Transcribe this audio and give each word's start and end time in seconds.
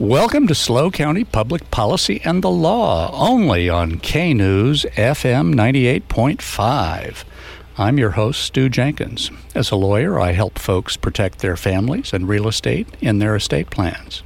Welcome 0.00 0.48
to 0.48 0.56
SLO 0.56 0.90
County 0.90 1.22
Public 1.22 1.70
Policy 1.70 2.20
and 2.24 2.42
the 2.42 2.50
Law, 2.50 3.12
only 3.12 3.68
on 3.68 4.00
K 4.00 4.34
News 4.34 4.84
FM 4.96 5.54
98.5. 5.54 7.22
I'm 7.78 7.96
your 7.96 8.10
host, 8.10 8.42
Stew 8.42 8.68
Jenkins. 8.68 9.30
As 9.54 9.70
a 9.70 9.76
lawyer, 9.76 10.18
I 10.18 10.32
help 10.32 10.58
folks 10.58 10.96
protect 10.96 11.38
their 11.38 11.56
families 11.56 12.12
and 12.12 12.28
real 12.28 12.48
estate 12.48 12.88
in 13.00 13.20
their 13.20 13.36
estate 13.36 13.70
plans. 13.70 14.24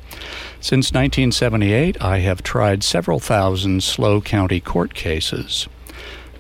Since 0.59 0.91
1978, 0.93 2.03
I 2.03 2.21
have 2.21 2.43
tried 2.43 2.83
several 2.83 3.21
thousand 3.21 3.83
SLO 3.83 4.23
County 4.23 4.61
court 4.61 4.95
cases. 4.95 5.69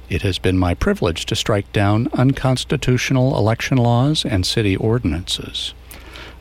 It 0.08 0.22
has 0.22 0.38
been 0.38 0.56
my 0.56 0.72
privilege 0.72 1.26
to 1.26 1.36
strike 1.36 1.70
down 1.72 2.08
unconstitutional 2.14 3.36
election 3.36 3.76
laws 3.76 4.24
and 4.24 4.46
city 4.46 4.74
ordinances. 4.74 5.74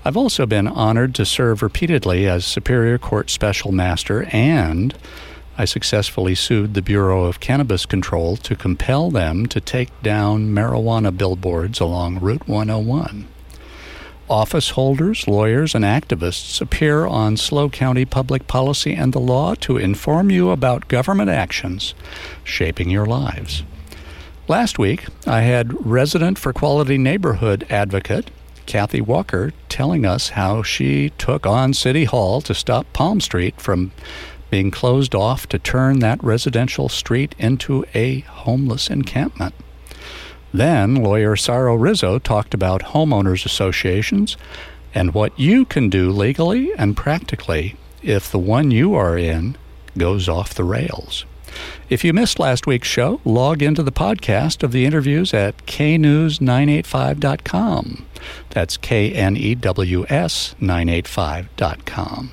I've 0.08 0.16
also 0.16 0.46
been 0.46 0.70
honored 0.70 1.14
to 1.16 1.26
serve 1.26 1.62
repeatedly 1.62 2.30
as 2.30 2.46
Superior 2.46 2.98
Court 2.98 3.30
Special 3.30 3.74
Master, 3.74 4.24
and 4.32 4.98
I 5.58 5.66
successfully 5.66 6.34
sued 6.34 6.76
the 6.76 6.82
Bureau 6.82 7.26
of 7.26 7.42
Cannabis 7.42 7.86
Control 7.86 8.38
to 8.38 8.56
compel 8.56 9.12
them 9.12 9.48
to 9.48 9.60
take 9.60 9.90
down 10.02 10.48
marijuana 10.48 11.12
billboards 11.12 11.82
along 11.82 12.22
Route 12.22 12.48
101. 12.48 13.28
Office 14.30 14.70
holders, 14.70 15.28
lawyers, 15.28 15.76
and 15.76 15.84
activists 15.84 16.62
appear 16.62 17.06
on 17.06 17.36
SLO 17.36 17.68
County 17.68 18.06
Public 18.06 18.48
Policy 18.48 18.94
and 18.94 19.12
the 19.12 19.20
Law 19.20 19.56
to 19.56 19.76
inform 19.76 20.32
you 20.32 20.52
about 20.52 20.88
government 20.88 21.30
actions 21.30 21.94
shaping 22.46 22.90
your 22.90 23.06
lives. 23.06 23.64
Last 24.48 24.80
week, 24.80 25.08
I 25.26 25.42
had 25.42 25.86
resident 25.86 26.40
for 26.40 26.54
quality 26.54 26.98
neighborhood 26.98 27.68
advocate 27.70 28.32
Kathy 28.68 29.02
Walker 29.02 29.54
telling 29.70 30.06
us 30.06 30.30
how 30.30 30.62
she 30.62 31.12
took 31.18 31.46
on 31.46 31.74
City 31.74 32.04
Hall 32.04 32.42
to 32.42 32.54
stop 32.54 32.92
Palm 32.94 33.22
Street 33.22 33.60
from 33.60 33.92
being 34.50 34.72
closed 34.72 35.16
off 35.16 35.48
to 35.48 35.58
turn 35.58 36.00
that 36.00 36.24
residential 36.24 36.90
street 36.90 37.34
into 37.40 37.86
a 37.96 38.20
homeless 38.20 38.90
encampment. 38.90 39.56
Then 40.54 40.96
lawyer 40.96 41.36
Saro 41.36 41.76
Rizzo 41.76 42.20
talked 42.20 42.54
about 42.54 42.94
homeowners 42.94 43.46
associations 43.46 44.38
and 44.94 45.14
what 45.14 45.38
you 45.40 45.66
can 45.66 45.90
do 45.90 46.12
legally 46.12 46.74
and 46.74 46.98
practically 46.98 47.76
if 48.02 48.32
the 48.32 48.40
one 48.40 48.72
you 48.72 48.96
are 48.96 49.18
in 49.18 49.56
goes 49.98 50.28
off 50.28 50.54
the 50.54 50.64
rails. 50.64 51.26
If 51.90 52.04
you 52.04 52.12
missed 52.14 52.40
last 52.40 52.68
week's 52.68 52.88
show, 52.88 53.20
log 53.24 53.62
into 53.62 53.84
the 53.84 53.92
podcast 53.92 54.64
of 54.64 54.72
the 54.72 54.86
interviews 54.86 55.34
at 55.34 55.58
knews985.com. 55.66 58.06
That's 58.50 58.78
K 58.78 59.14
N 59.14 59.38
E 59.38 59.56
W 59.56 60.06
S 60.10 60.56
985.com. 60.60 62.32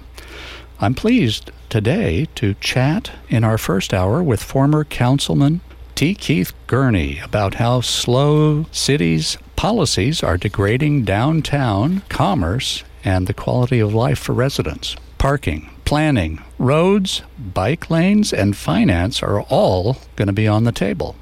I'm 0.81 0.95
pleased 0.95 1.53
today 1.69 2.27
to 2.35 2.55
chat 2.55 3.13
in 3.29 3.45
our 3.45 3.59
first 3.59 3.95
hour 3.95 4.23
with 4.23 4.43
former 4.43 4.85
Councilman 4.85 5.61
T. 5.95 6.15
Keith 6.15 6.53
Gurnee 6.67 7.25
about 7.25 7.55
how 7.55 7.81
SLO 7.81 8.67
City's 8.73 9.39
policies 9.55 10.23
are 10.23 10.37
degrading 10.37 11.05
downtown 11.05 12.03
commerce 12.09 12.83
and 13.05 13.27
the 13.27 13.35
quality 13.35 13.79
of 13.79 13.95
life 13.95 14.19
for 14.19 14.33
residents. 14.33 14.97
Parking, 15.19 15.71
planning, 15.85 16.43
roads, 16.59 17.23
bike 17.39 17.91
lanes, 17.91 18.33
and 18.33 18.57
finance 18.57 19.23
are 19.23 19.43
all 19.43 19.99
going 20.17 20.27
to 20.27 20.33
be 20.33 20.49
on 20.49 20.65
the 20.65 20.73
table. 20.73 21.17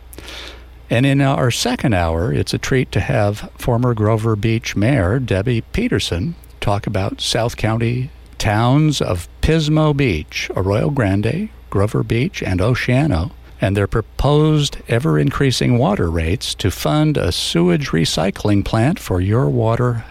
And 0.91 1.07
in 1.07 1.21
our 1.21 1.51
second 1.51 1.95
hour, 1.95 2.33
it's 2.33 2.53
a 2.53 2.59
treat 2.59 2.93
to 2.93 3.01
have 3.01 3.51
former 3.57 3.95
Grover 3.95 4.37
Beach 4.37 4.77
Mayor 4.77 5.19
Debbie 5.19 5.63
Peterson 5.63 6.35
talk 6.61 6.87
about 6.87 7.21
South 7.21 7.57
County 7.57 8.11
towns 8.39 9.01
of 9.01 9.29
Pismo 9.41 9.97
Beach, 9.97 10.51
Arroyo 10.57 10.91
Grande, 10.91 11.49
Grover 11.71 12.03
Beach, 12.03 12.43
and 12.43 12.61
Oceano, 12.61 13.31
and 13.61 13.77
their 13.77 13.87
proposed 13.87 14.79
ever 14.89 15.19
increasing 15.19 15.79
water 15.79 16.11
rates 16.11 16.55
to 16.57 16.71
fund 16.71 17.17
a 17.17 17.31
sewage 17.31 17.91
recycling 17.91 18.65
plant 18.65 18.99
for 18.99 19.21
your 19.21 19.49
water 19.49 20.05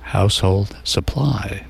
household 0.00 0.76
supply. 0.82 1.66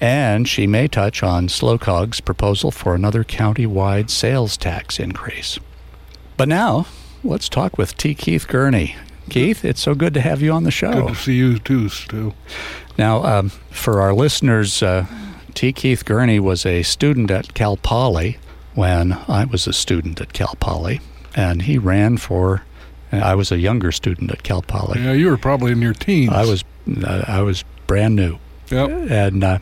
And 0.00 0.48
she 0.48 0.66
may 0.66 0.88
touch 0.88 1.22
on 1.22 1.48
SLOCOG's 1.48 2.20
proposal 2.20 2.70
for 2.70 2.94
another 2.94 3.24
county-wide 3.24 4.10
sales 4.10 4.56
tax 4.56 4.98
increase. 4.98 5.58
But 6.36 6.48
now, 6.48 6.86
let's 7.22 7.48
talk 7.48 7.78
with 7.78 7.96
T. 7.96 8.14
Keith 8.14 8.46
Gurnee. 8.48 8.96
Keith, 9.28 9.64
it's 9.64 9.80
so 9.80 9.94
good 9.94 10.14
to 10.14 10.20
have 10.20 10.42
you 10.42 10.52
on 10.52 10.64
the 10.64 10.70
show. 10.70 10.92
Good 10.92 11.08
to 11.08 11.14
see 11.14 11.34
you 11.34 11.58
too, 11.58 11.88
Stew. 11.88 12.34
Now, 12.98 13.22
um, 13.24 13.50
for 13.70 14.00
our 14.00 14.12
listeners, 14.12 14.82
uh, 14.82 15.06
T. 15.54 15.72
Keith 15.72 16.04
Gurnee 16.04 16.40
was 16.40 16.66
a 16.66 16.82
student 16.82 17.30
at 17.30 17.54
Cal 17.54 17.76
Poly 17.76 18.38
when 18.74 19.12
I 19.28 19.44
was 19.44 19.66
a 19.66 19.72
student 19.72 20.20
at 20.20 20.32
Cal 20.32 20.56
Poly, 20.58 21.00
and 21.36 21.62
he 21.62 21.78
ran 21.78 22.16
for. 22.16 22.62
I 23.12 23.34
was 23.34 23.50
a 23.50 23.58
younger 23.58 23.90
student 23.90 24.30
at 24.30 24.44
Cal 24.44 24.62
Poly. 24.62 25.00
Yeah, 25.00 25.12
you 25.12 25.28
were 25.28 25.36
probably 25.36 25.72
in 25.72 25.82
your 25.82 25.94
teens. 25.94 26.32
I 26.32 26.44
was. 26.44 26.64
Uh, 27.04 27.24
I 27.26 27.42
was 27.42 27.64
brand 27.86 28.16
new. 28.16 28.38
Yep. 28.70 28.90
And 29.10 29.44
uh, 29.44 29.58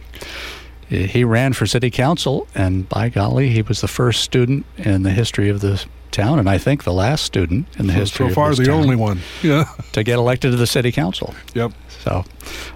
he 0.88 1.24
ran 1.24 1.52
for 1.52 1.66
city 1.66 1.90
council, 1.90 2.48
and 2.54 2.88
by 2.88 3.08
golly, 3.08 3.50
he 3.50 3.62
was 3.62 3.80
the 3.80 3.88
first 3.88 4.22
student 4.22 4.64
in 4.76 5.02
the 5.02 5.10
history 5.10 5.48
of 5.48 5.60
the 5.60 5.84
town, 6.10 6.38
and 6.38 6.48
I 6.48 6.56
think 6.58 6.84
the 6.84 6.92
last 6.92 7.24
student 7.24 7.66
in 7.78 7.86
the 7.86 7.92
so, 7.92 7.98
history 7.98 8.28
so 8.28 8.34
far 8.34 8.54
the 8.54 8.70
only 8.70 8.96
one. 8.96 9.20
Yeah. 9.42 9.64
to 9.92 10.02
get 10.02 10.18
elected 10.18 10.52
to 10.52 10.56
the 10.56 10.66
city 10.66 10.90
council. 10.90 11.34
Yep. 11.54 11.72
So, 12.02 12.24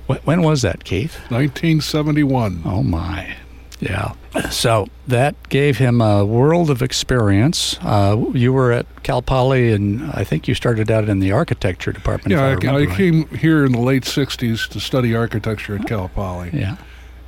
wh- 0.09 0.26
when 0.26 0.43
was 0.43 0.62
that, 0.62 0.84
Keith? 0.84 1.15
1971. 1.31 2.62
Oh 2.66 2.82
my, 2.82 3.37
yeah. 3.82 4.15
So 4.50 4.87
that 5.09 5.48
gave 5.48 5.76
him 5.78 6.00
a 6.00 6.25
world 6.25 6.70
of 6.70 6.82
experience. 6.82 7.76
Uh, 7.82 8.31
you 8.32 8.53
were 8.53 8.72
at 8.72 8.87
Cal 9.03 9.22
Poly, 9.22 9.72
and 9.72 10.10
I 10.12 10.25
think 10.25 10.47
you 10.47 10.54
started 10.54 10.91
out 10.91 11.09
in 11.09 11.19
the 11.19 11.32
architecture 11.32 11.93
department. 11.93 12.31
Yeah, 12.31 12.44
I, 12.47 12.66
I, 12.66 12.75
I 12.75 12.84
right. 12.84 12.97
came 12.97 13.26
here 13.28 13.65
in 13.65 13.72
the 13.72 13.81
late 13.81 14.04
60s 14.04 14.69
to 14.69 14.81
study 14.81 15.15
architecture 15.15 15.75
at 15.75 15.87
Cal 15.87 16.09
Poly. 16.09 16.50
Yeah. 16.53 16.76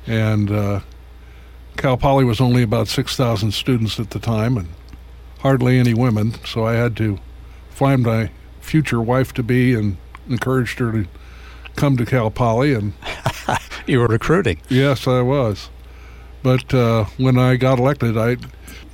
And 0.07 0.49
uh, 0.49 0.79
Cal 1.77 1.97
Poly 1.97 2.23
was 2.23 2.39
only 2.39 2.63
about 2.63 2.87
6,000 2.87 3.51
students 3.51 3.99
at 3.99 4.11
the 4.11 4.19
time 4.19 4.57
and 4.57 4.69
hardly 5.39 5.77
any 5.77 5.93
women, 5.93 6.33
so 6.45 6.65
I 6.65 6.73
had 6.73 6.95
to 6.97 7.19
find 7.69 8.03
my 8.03 8.31
future 8.61 9.01
wife 9.01 9.33
to 9.33 9.43
be 9.43 9.75
and 9.75 9.97
encouraged 10.29 10.79
her 10.79 10.91
to 10.91 11.07
come 11.75 11.97
to 11.97 12.05
Cal 12.05 12.31
Poly. 12.31 12.73
And 12.73 12.93
You 13.87 13.99
were 13.99 14.07
recruiting. 14.07 14.61
yes, 14.69 15.07
I 15.07 15.21
was. 15.21 15.69
But 16.45 16.75
uh, 16.75 17.05
when 17.17 17.39
I 17.39 17.55
got 17.55 17.79
elected, 17.79 18.19
I 18.19 18.37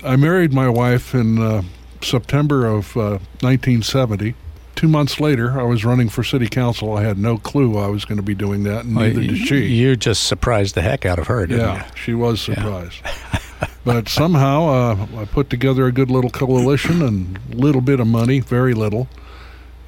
I 0.05 0.15
married 0.15 0.53
my 0.53 0.69
wife 0.69 1.13
in 1.13 1.37
uh, 1.37 1.63
September 2.01 2.65
of 2.65 2.95
uh, 2.95 3.19
1970. 3.41 4.35
Two 4.75 4.87
months 4.87 5.19
later, 5.19 5.59
I 5.59 5.63
was 5.63 5.83
running 5.83 6.07
for 6.07 6.23
city 6.23 6.47
council. 6.47 6.93
I 6.95 7.03
had 7.03 7.17
no 7.17 7.37
clue 7.37 7.77
I 7.77 7.87
was 7.87 8.05
going 8.05 8.19
to 8.19 8.23
be 8.23 8.35
doing 8.35 8.63
that, 8.63 8.85
and 8.85 8.95
neither 8.95 9.19
did 9.19 9.37
she. 9.37 9.65
You 9.65 9.97
just 9.97 10.27
surprised 10.27 10.75
the 10.75 10.81
heck 10.81 11.05
out 11.05 11.19
of 11.19 11.27
her, 11.27 11.45
didn't 11.45 11.65
yeah, 11.65 11.91
she 11.93 12.13
was 12.13 12.39
surprised. 12.39 13.01
but 13.83 14.07
somehow 14.07 14.69
uh, 14.69 15.07
I 15.17 15.25
put 15.25 15.49
together 15.49 15.85
a 15.87 15.91
good 15.91 16.09
little 16.09 16.29
coalition 16.29 17.01
and 17.01 17.37
a 17.51 17.57
little 17.57 17.81
bit 17.81 17.99
of 17.99 18.07
money, 18.07 18.39
very 18.39 18.73
little, 18.73 19.09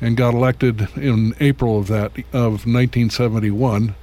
and 0.01 0.17
got 0.17 0.33
elected 0.33 0.89
in 0.97 1.33
April 1.39 1.79
of 1.79 1.87
that 1.87 2.11
of 2.33 2.65
1971. 2.67 3.95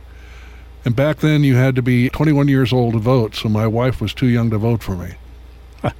And 0.84 0.96
back 0.96 1.18
then, 1.18 1.44
you 1.44 1.56
had 1.56 1.76
to 1.76 1.82
be 1.82 2.08
21 2.08 2.48
years 2.48 2.72
old 2.72 2.94
to 2.94 2.98
vote, 2.98 3.34
so 3.34 3.48
my 3.48 3.66
wife 3.66 4.00
was 4.00 4.14
too 4.14 4.28
young 4.28 4.50
to 4.50 4.58
vote 4.58 4.82
for 4.82 4.96
me. 4.96 5.14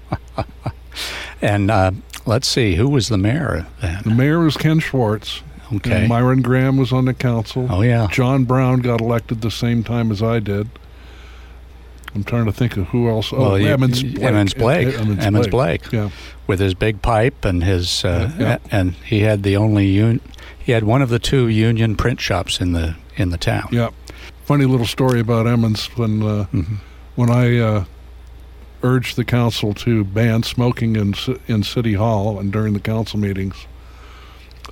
And 1.43 1.71
uh, 1.71 1.93
let's 2.27 2.47
see, 2.47 2.75
who 2.75 2.87
was 2.89 3.09
the 3.09 3.17
mayor 3.17 3.67
The 4.05 4.11
mayor 4.11 4.41
was 4.41 4.57
Ken 4.59 4.79
Schwartz. 4.79 5.43
Okay. 5.73 6.07
Myron 6.07 6.43
Graham 6.43 6.77
was 6.77 6.93
on 6.93 7.05
the 7.07 7.15
council. 7.15 7.67
Oh 7.71 7.81
yeah. 7.81 8.09
John 8.11 8.45
Brown 8.45 8.81
got 8.81 9.01
elected 9.01 9.41
the 9.41 9.51
same 9.51 9.83
time 9.83 10.11
as 10.11 10.23
I 10.23 10.39
did. 10.41 10.69
I'm 12.15 12.25
trying 12.25 12.45
to 12.47 12.53
think 12.53 12.77
of 12.77 12.89
who 12.89 13.09
else. 13.09 13.33
Oh, 13.33 13.53
Well, 13.53 13.57
Emmons 13.57 14.03
Blake. 14.03 14.21
Emmons 14.23 14.53
Blake. 14.53 14.99
Emmons, 14.99 15.25
Emmons 15.25 15.47
Blake. 15.47 15.83
Blake. 15.91 15.93
Yeah. 15.93 16.11
with 16.47 16.59
his 16.61 16.75
big 16.75 17.01
pipe 17.01 17.45
and 17.45 17.63
his 17.65 18.05
uh, 18.05 18.33
Yeah, 18.37 18.45
yeah. 18.47 18.59
and 18.71 18.93
he 18.97 19.21
had 19.21 19.43
the 19.45 19.57
only 19.57 19.99
un- 20.03 20.21
he 20.59 20.73
had 20.73 20.83
one 20.85 21.01
of 21.03 21.09
the 21.09 21.21
two 21.21 21.49
union 21.49 21.97
print 21.97 22.21
shops 22.21 22.61
in 22.61 22.73
the 22.73 22.97
in 23.17 23.31
the 23.31 23.39
town. 23.39 23.69
Yeah. 23.73 23.91
Funny 24.51 24.65
little 24.65 24.85
story 24.85 25.21
about 25.21 25.47
Emmons 25.47 25.87
when 25.97 26.25
uh, 26.25 26.47
Mhm. 26.53 26.79
when 27.15 27.31
I 27.31 27.57
uh, 27.61 27.85
urged 28.83 29.15
the 29.15 29.25
council 29.25 29.73
to 29.75 30.03
ban 30.03 30.43
smoking 30.43 30.97
in 30.97 31.15
in 31.47 31.63
City 31.63 31.95
Hall 31.95 32.41
and 32.41 32.51
during 32.53 32.73
the 32.73 32.81
council 32.81 33.21
meetings. 33.21 33.55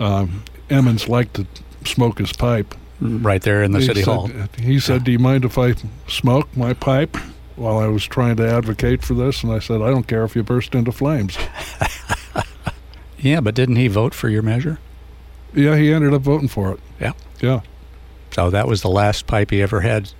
Um, 0.00 0.42
Emmons 0.68 1.08
liked 1.08 1.34
to 1.34 1.46
smoke 1.84 2.18
his 2.18 2.32
pipe. 2.32 2.74
Right 3.00 3.40
there 3.40 3.62
in 3.62 3.70
the 3.70 3.78
he 3.78 3.86
city 3.86 4.02
said, 4.02 4.12
hall. 4.12 4.30
He 4.60 4.80
said, 4.80 5.04
"Do 5.04 5.12
you 5.12 5.20
mind 5.20 5.44
if 5.44 5.56
I 5.56 5.74
smoke 6.08 6.48
my 6.56 6.72
pipe?" 6.72 7.16
While 7.54 7.78
I 7.78 7.86
was 7.86 8.04
trying 8.04 8.34
to 8.38 8.50
advocate 8.50 9.04
for 9.04 9.14
this, 9.14 9.44
and 9.44 9.52
I 9.52 9.60
said, 9.60 9.80
"I 9.80 9.90
don't 9.90 10.08
care 10.08 10.24
if 10.24 10.34
you 10.34 10.42
burst 10.42 10.74
into 10.74 10.90
flames." 10.90 11.38
Yeah, 13.20 13.40
but 13.40 13.54
didn't 13.54 13.76
he 13.76 13.86
vote 13.86 14.12
for 14.14 14.28
your 14.28 14.42
measure? 14.42 14.80
Yeah, 15.54 15.76
he 15.76 15.92
ended 15.92 16.14
up 16.14 16.22
voting 16.22 16.48
for 16.48 16.72
it. 16.72 16.80
Yeah. 17.00 17.12
Yeah, 17.40 17.60
So 18.32 18.50
that 18.50 18.68
was 18.68 18.82
the 18.82 18.90
last 18.90 19.26
pipe 19.26 19.50
he 19.50 19.62
ever 19.62 19.80
had 19.80 20.10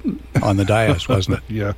on 0.43 0.56
the 0.56 0.64
dais, 0.64 1.08
wasn't 1.08 1.38
it? 1.38 1.43
yeah, 1.49 1.72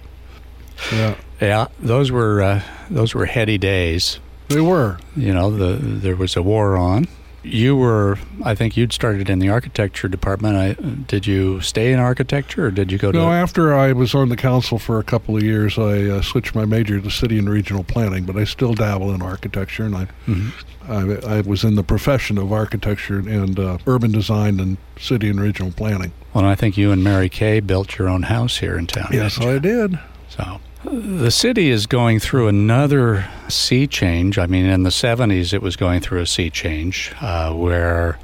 yeah. 0.92 1.14
Yeah, 1.40 1.66
those 1.80 2.10
were 2.10 2.42
uh, 2.42 2.62
those 2.90 3.14
were 3.14 3.26
heady 3.26 3.58
days. 3.58 4.20
They 4.48 4.60
were. 4.60 4.98
You 5.16 5.32
know, 5.32 5.50
the 5.50 5.76
there 5.76 6.16
was 6.16 6.36
a 6.36 6.42
war 6.42 6.76
on. 6.76 7.08
You 7.42 7.74
were, 7.74 8.18
I 8.44 8.54
think, 8.54 8.76
you'd 8.76 8.92
started 8.92 9.30
in 9.30 9.38
the 9.38 9.48
architecture 9.48 10.08
department. 10.08 10.56
I 10.56 10.72
did 11.06 11.26
you 11.26 11.60
stay 11.62 11.92
in 11.92 11.98
architecture, 11.98 12.66
or 12.66 12.70
did 12.70 12.92
you 12.92 12.98
go 12.98 13.10
to? 13.12 13.18
No, 13.18 13.30
after 13.32 13.74
I 13.74 13.92
was 13.92 14.14
on 14.14 14.28
the 14.28 14.36
council 14.36 14.78
for 14.78 14.98
a 14.98 15.02
couple 15.04 15.36
of 15.36 15.42
years, 15.42 15.78
I 15.78 16.02
uh, 16.02 16.22
switched 16.22 16.54
my 16.54 16.66
major 16.66 17.00
to 17.00 17.10
city 17.10 17.38
and 17.38 17.48
regional 17.48 17.82
planning, 17.82 18.24
but 18.24 18.36
I 18.36 18.44
still 18.44 18.74
dabble 18.74 19.12
in 19.14 19.22
architecture, 19.22 19.84
and 19.84 19.96
I 19.96 20.06
Mhm. 20.28 20.52
I, 20.88 21.36
I 21.38 21.40
was 21.42 21.62
in 21.64 21.76
the 21.76 21.82
profession 21.84 22.36
of 22.36 22.52
architecture 22.52 23.18
and 23.20 23.58
uh, 23.58 23.78
urban 23.86 24.10
design 24.12 24.58
and 24.60 24.76
city 24.98 25.30
and 25.30 25.40
regional 25.40 25.70
planning. 25.72 26.12
Well, 26.34 26.44
I 26.44 26.54
think 26.56 26.76
you 26.76 26.90
and 26.90 27.02
Mary 27.04 27.28
Kay 27.28 27.60
built 27.60 27.96
your 27.98 28.08
own 28.08 28.24
house 28.24 28.58
here 28.58 28.76
in 28.76 28.86
town. 28.86 29.08
Yes? 29.12 29.40
I 29.40 29.58
did. 29.58 29.98
So 30.28 30.60
the 30.84 31.30
city 31.30 31.68
is 31.68 31.86
going 31.86 32.20
through 32.20 32.48
another 32.48 33.28
sea 33.48 33.86
change. 33.86 34.38
I 34.38 34.46
mean, 34.46 34.64
in 34.64 34.82
the 34.82 34.90
70s, 34.90 35.52
it 35.52 35.62
was 35.62 35.76
going 35.76 36.00
through 36.00 36.20
a 36.20 36.26
sea 36.26 36.50
change 36.50 37.12
uh, 37.20 37.52
where 37.52 38.18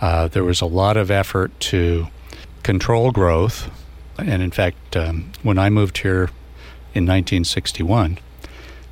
uh, 0.00 0.28
there 0.28 0.44
was 0.44 0.60
a 0.60 0.66
lot 0.66 0.96
of 0.96 1.10
effort 1.10 1.58
to 1.60 2.08
control 2.62 3.12
growth. 3.12 3.70
And 4.18 4.42
in 4.42 4.50
fact, 4.50 4.96
um, 4.96 5.30
when 5.42 5.58
I 5.58 5.70
moved 5.70 5.98
here 5.98 6.30
in 6.94 7.06
1961, 7.06 8.18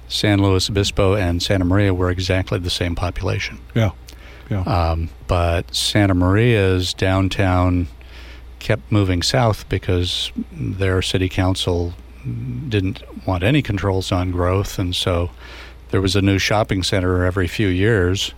San 0.09 0.43
Luis 0.43 0.69
Obispo 0.69 1.15
and 1.15 1.43
Santa 1.43 1.65
Maria 1.65 1.95
were 1.95 2.11
exactly 2.11 2.59
the 2.59 2.71
same 2.71 2.95
population. 2.95 3.59
Yeah, 3.75 3.93
yeah. 4.51 4.63
Um, 4.63 5.09
but 5.27 5.75
Santa 5.75 6.15
Maria's 6.15 6.93
downtown 6.93 7.89
kept 8.59 8.93
moving 8.93 9.23
south 9.23 9.69
because 9.69 10.31
their 10.53 11.01
city 11.03 11.29
council 11.29 11.95
didn't 12.69 13.03
want 13.27 13.43
any 13.43 13.63
controls 13.63 14.13
on 14.13 14.31
growth, 14.31 14.79
and 14.79 14.95
so 14.95 15.31
there 15.91 16.01
was 16.01 16.17
a 16.17 16.23
new 16.23 16.39
shopping 16.39 16.83
center 16.83 17.25
every 17.25 17.47
few 17.47 17.69
years 17.69 18.33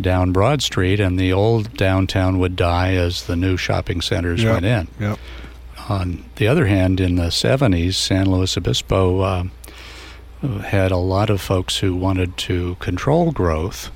down 0.00 0.32
Broad 0.32 0.62
Street, 0.62 1.00
and 1.00 1.18
the 1.18 1.32
old 1.32 1.76
downtown 1.76 2.38
would 2.38 2.54
die 2.56 2.94
as 2.94 3.24
the 3.26 3.34
new 3.36 3.56
shopping 3.56 4.00
centers 4.00 4.42
Yeah. 4.42 4.52
went 4.52 4.64
in. 4.64 4.88
yeah. 5.00 5.16
On 5.88 6.24
the 6.36 6.46
other 6.46 6.66
hand, 6.66 7.00
in 7.00 7.16
the 7.16 7.30
70s, 7.30 7.94
San 7.94 8.30
Luis 8.30 8.56
Obispo 8.56 9.22
um, 9.24 9.50
had 10.66 10.90
a 10.92 10.96
lot 10.98 11.30
of 11.30 11.40
folks 11.40 11.78
who 11.78 11.94
wanted 11.96 12.36
to 12.36 12.76
control 12.78 13.32
growth. 13.32 13.90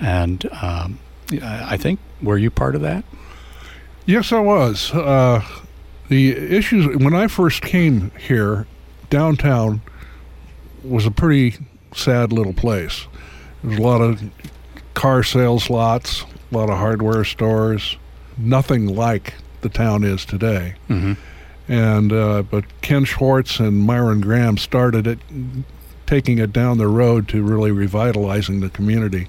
And 0.00 0.44
um, 0.60 0.98
I 1.32 1.74
I 1.74 1.76
think, 1.76 2.00
were 2.20 2.36
you 2.36 2.50
part 2.50 2.74
of 2.74 2.80
that? 2.82 3.04
Yes, 4.06 4.32
I 4.32 4.40
was. 4.40 4.92
Uh, 4.92 5.42
the 6.08 6.32
issues 6.32 6.96
when 6.96 7.14
I 7.14 7.28
first 7.28 7.62
came 7.62 8.10
here, 8.12 8.66
downtown 9.10 9.80
was 10.82 11.06
a 11.06 11.10
pretty 11.10 11.56
sad 11.94 12.32
little 12.32 12.52
place. 12.52 13.06
There 13.62 13.70
was 13.70 13.78
a 13.78 13.82
lot 13.82 14.00
of 14.00 14.22
car 14.94 15.22
sales 15.22 15.70
lots, 15.70 16.22
a 16.22 16.54
lot 16.56 16.70
of 16.70 16.78
hardware 16.78 17.24
stores, 17.24 17.96
nothing 18.36 18.86
like 18.86 19.34
the 19.62 19.68
town 19.68 20.04
is 20.04 20.24
today. 20.24 20.74
Mm-hmm. 20.88 21.14
And 21.66 22.12
uh, 22.12 22.42
but 22.42 22.64
Ken 22.82 23.04
Schwartz 23.04 23.58
and 23.58 23.78
Myron 23.78 24.20
Graham 24.20 24.58
started 24.58 25.06
it, 25.06 25.18
taking 26.06 26.38
it 26.38 26.52
down 26.52 26.76
the 26.76 26.88
road 26.88 27.28
to 27.28 27.42
really 27.42 27.70
revitalizing 27.70 28.60
the 28.60 28.68
community. 28.68 29.28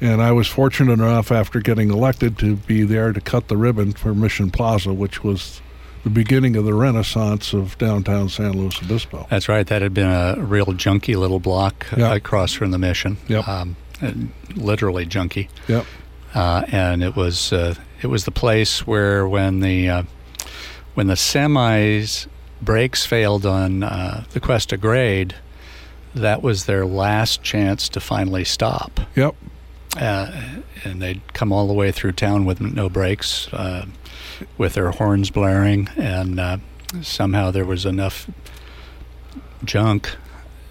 And 0.00 0.22
I 0.22 0.32
was 0.32 0.46
fortunate 0.46 0.94
enough 0.94 1.30
after 1.32 1.60
getting 1.60 1.90
elected 1.90 2.38
to 2.38 2.56
be 2.56 2.84
there 2.84 3.12
to 3.12 3.20
cut 3.20 3.48
the 3.48 3.56
ribbon 3.56 3.92
for 3.92 4.14
Mission 4.14 4.50
Plaza, 4.50 4.92
which 4.92 5.24
was 5.24 5.60
the 6.04 6.10
beginning 6.10 6.56
of 6.56 6.64
the 6.64 6.74
renaissance 6.74 7.52
of 7.52 7.76
downtown 7.78 8.28
San 8.28 8.52
Luis 8.52 8.80
Obispo. 8.82 9.26
That's 9.30 9.48
right. 9.48 9.66
That 9.66 9.82
had 9.82 9.94
been 9.94 10.10
a 10.10 10.36
real 10.38 10.66
junky 10.66 11.16
little 11.16 11.38
block 11.40 11.86
uh, 11.92 11.96
Yeah. 11.98 12.14
across 12.14 12.52
from 12.52 12.70
the 12.72 12.78
mission. 12.78 13.16
Yep. 13.28 13.46
Um, 13.48 13.76
literally 14.56 15.06
junky. 15.06 15.48
Yep. 15.68 15.86
uh, 16.34 16.64
and 16.72 17.02
it 17.04 17.14
was 17.14 17.52
uh, 17.52 17.74
it 18.02 18.08
was 18.08 18.24
the 18.24 18.30
place 18.32 18.86
where 18.86 19.28
when 19.28 19.60
the 19.60 19.88
uh, 19.88 20.02
when 20.94 21.06
the 21.06 21.14
semis 21.14 22.26
brakes 22.60 23.04
failed 23.06 23.46
on 23.46 23.82
uh, 23.82 24.24
the 24.32 24.40
Cuesta 24.40 24.76
grade, 24.76 25.34
that 26.14 26.42
was 26.42 26.64
their 26.66 26.84
last 26.84 27.42
chance 27.42 27.88
to 27.90 28.00
finally 28.00 28.44
stop. 28.44 29.00
Yep. 29.16 29.34
Uh, 29.96 30.32
and 30.84 31.02
they'd 31.02 31.20
come 31.34 31.52
all 31.52 31.66
the 31.68 31.74
way 31.74 31.92
through 31.92 32.12
town 32.12 32.44
with 32.44 32.60
no 32.60 32.88
brakes, 32.88 33.48
uh, 33.52 33.84
with 34.56 34.74
their 34.74 34.90
horns 34.90 35.30
blaring, 35.30 35.88
and 35.96 36.40
uh, 36.40 36.56
somehow 37.02 37.50
there 37.50 37.66
was 37.66 37.84
enough 37.84 38.28
junk 39.64 40.16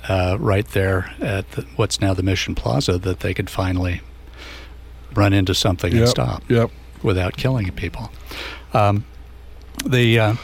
uh, 0.10 0.36
right 0.40 0.68
there 0.70 1.14
at 1.22 1.50
the, 1.52 1.62
what's 1.76 2.02
now 2.02 2.14
the 2.14 2.24
Mission 2.24 2.56
Plaza 2.56 2.98
that 2.98 3.20
they 3.20 3.34
could 3.34 3.50
finally 3.50 4.02
run 5.14 5.34
into 5.34 5.54
something 5.54 5.94
and 5.96 6.08
stop 6.10 6.44
Yep. 6.50 6.72
without 7.04 7.38
killing 7.38 7.72
people. 7.74 8.12
Um, 8.74 9.06
the 9.86 10.20
uh, 10.20 10.36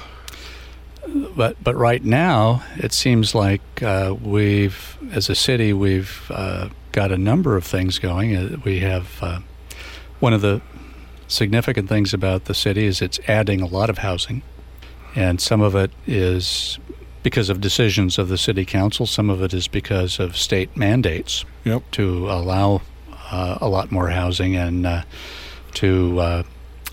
but 1.35 1.61
but 1.63 1.75
right 1.75 2.03
now 2.03 2.63
it 2.77 2.93
seems 2.93 3.33
like 3.33 3.61
uh, 3.81 4.13
we've 4.21 4.97
as 5.11 5.29
a 5.29 5.35
city 5.35 5.73
we've 5.73 6.29
uh, 6.33 6.69
got 6.97 7.11
a 7.11 7.17
number 7.17 7.55
of 7.55 7.63
things 7.63 7.99
going. 7.99 8.35
Uh, 8.35 8.57
We 8.65 8.79
have 8.79 9.05
uh, 9.21 9.39
one 10.19 10.33
of 10.33 10.41
the 10.41 10.61
significant 11.27 11.87
things 11.87 12.11
about 12.11 12.45
the 12.45 12.55
city 12.55 12.85
is 12.85 13.01
it's 13.01 13.19
adding 13.27 13.61
a 13.61 13.67
lot 13.67 13.89
of 13.91 13.99
housing, 13.99 14.41
and 15.15 15.39
some 15.39 15.61
of 15.61 15.75
it 15.75 15.91
is 16.07 16.79
because 17.21 17.51
of 17.51 17.61
decisions 17.61 18.17
of 18.17 18.29
the 18.29 18.37
city 18.37 18.65
council. 18.65 19.05
Some 19.05 19.29
of 19.29 19.43
it 19.43 19.53
is 19.53 19.67
because 19.67 20.19
of 20.19 20.35
state 20.35 20.75
mandates 20.75 21.45
Yep. 21.65 21.83
to 21.91 22.31
allow 22.31 22.81
uh, 23.31 23.57
a 23.61 23.67
lot 23.69 23.91
more 23.91 24.09
housing 24.09 24.55
and 24.55 24.85
uh, 24.87 25.01
to 25.75 26.19
uh, 26.19 26.43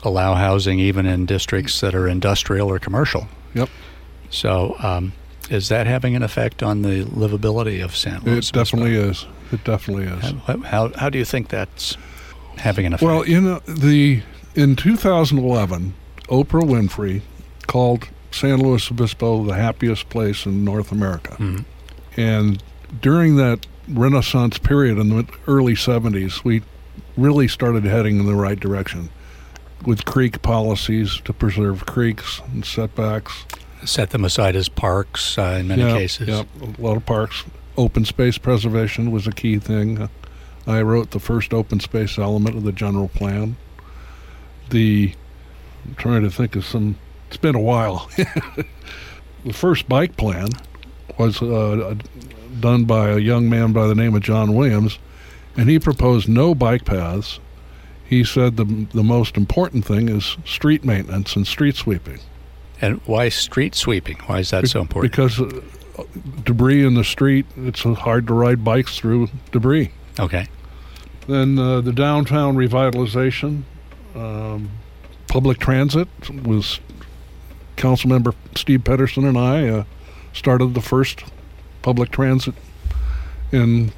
allow 0.03 0.35
housing 0.35 0.81
even 0.81 1.07
in 1.07 1.25
districts 1.25 1.81
that 1.81 1.95
are 1.95 2.07
industrial 2.09 2.69
or 2.69 2.79
commercial. 2.79 3.27
Yep. 3.55 3.71
So, 4.31 4.77
um, 4.81 5.13
is 5.49 5.69
that 5.69 5.87
having 5.87 6.15
an 6.17 6.23
effect 6.23 6.63
on 6.63 6.83
the 6.83 7.05
livability 7.05 7.83
of 7.85 7.97
San 7.97 8.21
Luis? 8.23 8.49
It 8.51 8.53
definitely 8.55 8.97
is. 8.97 9.27
It 9.53 9.65
definitely 9.65 10.05
is. 10.05 10.33
How, 10.47 10.59
how, 10.59 10.93
how 10.97 11.09
do 11.09 11.19
you 11.19 11.25
think 11.25 11.49
that's 11.49 11.97
having 12.59 12.87
an 12.87 12.95
effect? 12.95 13.07
Well, 13.07 13.27
you 13.27 13.41
know, 13.41 13.59
the 13.67 14.23
in 14.55 14.77
2011, 14.77 15.95
Oprah 16.29 16.63
Winfrey 16.63 17.23
called 17.67 18.09
San 18.31 18.61
Luis 18.61 18.91
Obispo 18.91 19.45
the 19.45 19.55
happiest 19.55 20.09
place 20.09 20.47
in 20.47 20.65
North 20.65 20.91
America. 20.93 21.37
Mhm. 21.39 21.65
And 22.17 22.63
during 23.01 23.37
that 23.37 23.67
Renaissance 23.89 24.59
period 24.59 24.99
in 24.99 25.11
the 25.11 25.27
early 25.47 25.75
70s, 25.75 26.43
we 26.45 26.63
really 27.17 27.49
started 27.49 27.85
heading 27.85 28.19
in 28.21 28.27
the 28.27 28.35
right 28.35 28.59
direction 28.59 29.11
with 29.85 30.05
creek 30.05 30.41
policies 30.43 31.21
to 31.25 31.33
preserve 31.33 31.85
creeks 31.87 32.41
and 32.53 32.65
setbacks. 32.65 33.45
Set 33.85 34.11
them 34.11 34.25
aside 34.25 34.57
as 34.57 34.69
parks 34.69 35.37
uh, 35.37 35.59
in 35.61 35.69
many 35.69 35.83
cases. 35.83 36.29
A 36.29 36.47
lot 36.79 36.97
of 36.97 37.05
parks. 37.05 37.45
Open 37.77 38.05
space 38.05 38.39
preservation 38.39 39.11
was 39.11 39.27
a 39.27 39.33
key 39.33 39.59
thing. 39.59 40.09
I 40.67 40.83
wrote 40.83 41.11
the 41.11 41.21
first 41.21 41.53
open 41.53 41.81
space 41.81 42.19
element 42.19 42.57
of 42.57 42.63
the 42.63 42.73
general 42.73 43.09
plan. 43.09 43.57
The 44.71 45.13
I'm 45.85 45.95
trying 45.97 46.23
to 46.23 46.31
think 46.31 46.57
of 46.57 46.65
some. 46.65 46.97
It's 47.29 47.37
been 47.37 47.55
a 47.55 47.61
while. 47.61 48.09
the 48.17 49.53
first 49.53 49.89
bike 49.89 50.17
plan 50.17 50.49
was 51.19 51.43
uh, 51.43 51.95
done 52.61 52.85
by 52.85 53.11
a 53.11 53.19
young 53.19 53.51
man 53.51 53.73
by 53.73 53.87
the 53.87 53.95
name 53.95 54.15
of 54.15 54.23
John 54.23 54.55
Williams, 54.55 54.99
and 55.57 55.69
he 55.69 55.79
proposed 55.79 56.29
no 56.29 56.55
bike 56.55 56.85
paths. 56.85 57.41
He 58.05 58.25
said 58.25 58.57
the 58.57 58.87
the 58.93 59.03
most 59.03 59.37
important 59.37 59.85
thing 59.85 60.09
is 60.09 60.37
street 60.45 60.85
maintenance 60.85 61.37
and 61.37 61.47
street 61.47 61.77
sweeping. 61.77 62.21
And 62.81 63.01
why 63.07 63.29
street 63.29 63.75
sweeping? 63.75 64.19
Why 64.27 64.41
is 64.41 64.51
that 64.51 64.69
so 64.69 64.81
important? 64.81 65.13
Because 65.13 65.41
uh, 65.41 65.61
debris 66.45 66.85
in 66.85 66.95
the 66.95 67.05
street, 67.05 67.47
it's 67.57 67.83
hard 67.83 68.27
to 68.27 68.35
ride 68.35 68.65
bikes 68.65 68.99
through 68.99 69.29
debris. 69.53 69.91
okay. 70.19 70.49
Then 71.27 71.59
uh, 71.59 71.81
the 71.81 71.93
downtown 71.93 72.55
revitalization 72.55 73.63
um, 74.15 74.71
public 75.27 75.59
transit 75.59 76.07
was 76.45 76.81
Councilmember 77.77 78.35
Steve 78.55 78.85
Pedersen 78.85 79.25
and 79.25 79.39
I 79.39 79.69
uh, 79.69 79.85
started 80.33 80.75
the 80.75 80.81
first 80.81 81.25
public 81.83 82.11
transit 82.11 82.55
in 83.53 83.93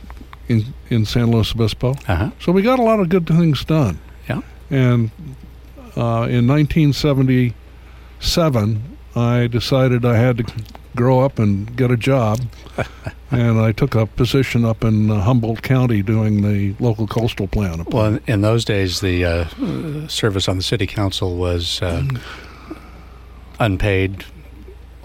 in 0.48 0.74
in 0.88 1.04
San 1.04 1.30
Luis 1.30 1.52
Obispo. 1.52 1.94
Uh-huh. 2.06 2.30
So 2.40 2.52
we 2.52 2.62
got 2.62 2.78
a 2.78 2.82
lot 2.82 3.00
of 3.00 3.08
good 3.08 3.26
things 3.26 3.64
done. 3.64 3.98
Yeah. 4.28 4.42
And 4.70 5.10
uh, 5.96 6.28
in 6.30 6.46
1977, 6.46 8.96
I 9.14 9.46
decided 9.46 10.04
I 10.04 10.16
had 10.16 10.38
to 10.38 10.44
grow 10.96 11.20
up 11.20 11.38
and 11.38 11.76
get 11.76 11.90
a 11.90 11.96
job, 11.96 12.40
and 13.30 13.60
I 13.60 13.72
took 13.72 13.94
a 13.94 14.06
position 14.06 14.64
up 14.64 14.82
in 14.82 15.10
uh, 15.10 15.20
Humboldt 15.20 15.62
County 15.62 16.02
doing 16.02 16.42
the 16.42 16.74
local 16.82 17.06
coastal 17.06 17.46
plan. 17.48 17.84
Well, 17.90 18.06
in- 18.14 18.20
in 18.26 18.40
those 18.40 18.64
days, 18.64 19.00
the 19.00 19.24
uh, 19.24 20.08
service 20.08 20.48
on 20.48 20.56
the 20.56 20.62
city 20.62 20.86
council 20.86 21.36
was 21.36 21.80
uh, 21.82 22.02
unpaid 23.60 24.24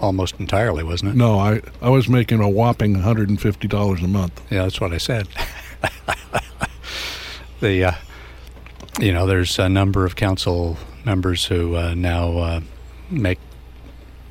almost 0.00 0.38
entirely, 0.40 0.82
wasn't 0.82 1.12
it? 1.12 1.16
No, 1.16 1.38
I, 1.38 1.60
I 1.80 1.88
was 1.88 2.08
making 2.08 2.40
a 2.40 2.48
whopping 2.48 2.96
$150 2.96 4.04
a 4.04 4.08
month. 4.08 4.40
Yeah, 4.50 4.62
that's 4.64 4.80
what 4.80 4.92
I 4.92 4.98
said. 4.98 5.28
the, 7.60 7.84
uh, 7.84 7.92
you 8.98 9.12
know, 9.12 9.26
there's 9.26 9.58
a 9.58 9.68
number 9.68 10.04
of 10.04 10.16
council 10.16 10.76
members 11.04 11.44
who 11.46 11.76
uh, 11.76 11.94
now 11.94 12.36
uh, 12.38 12.60
make, 13.10 13.38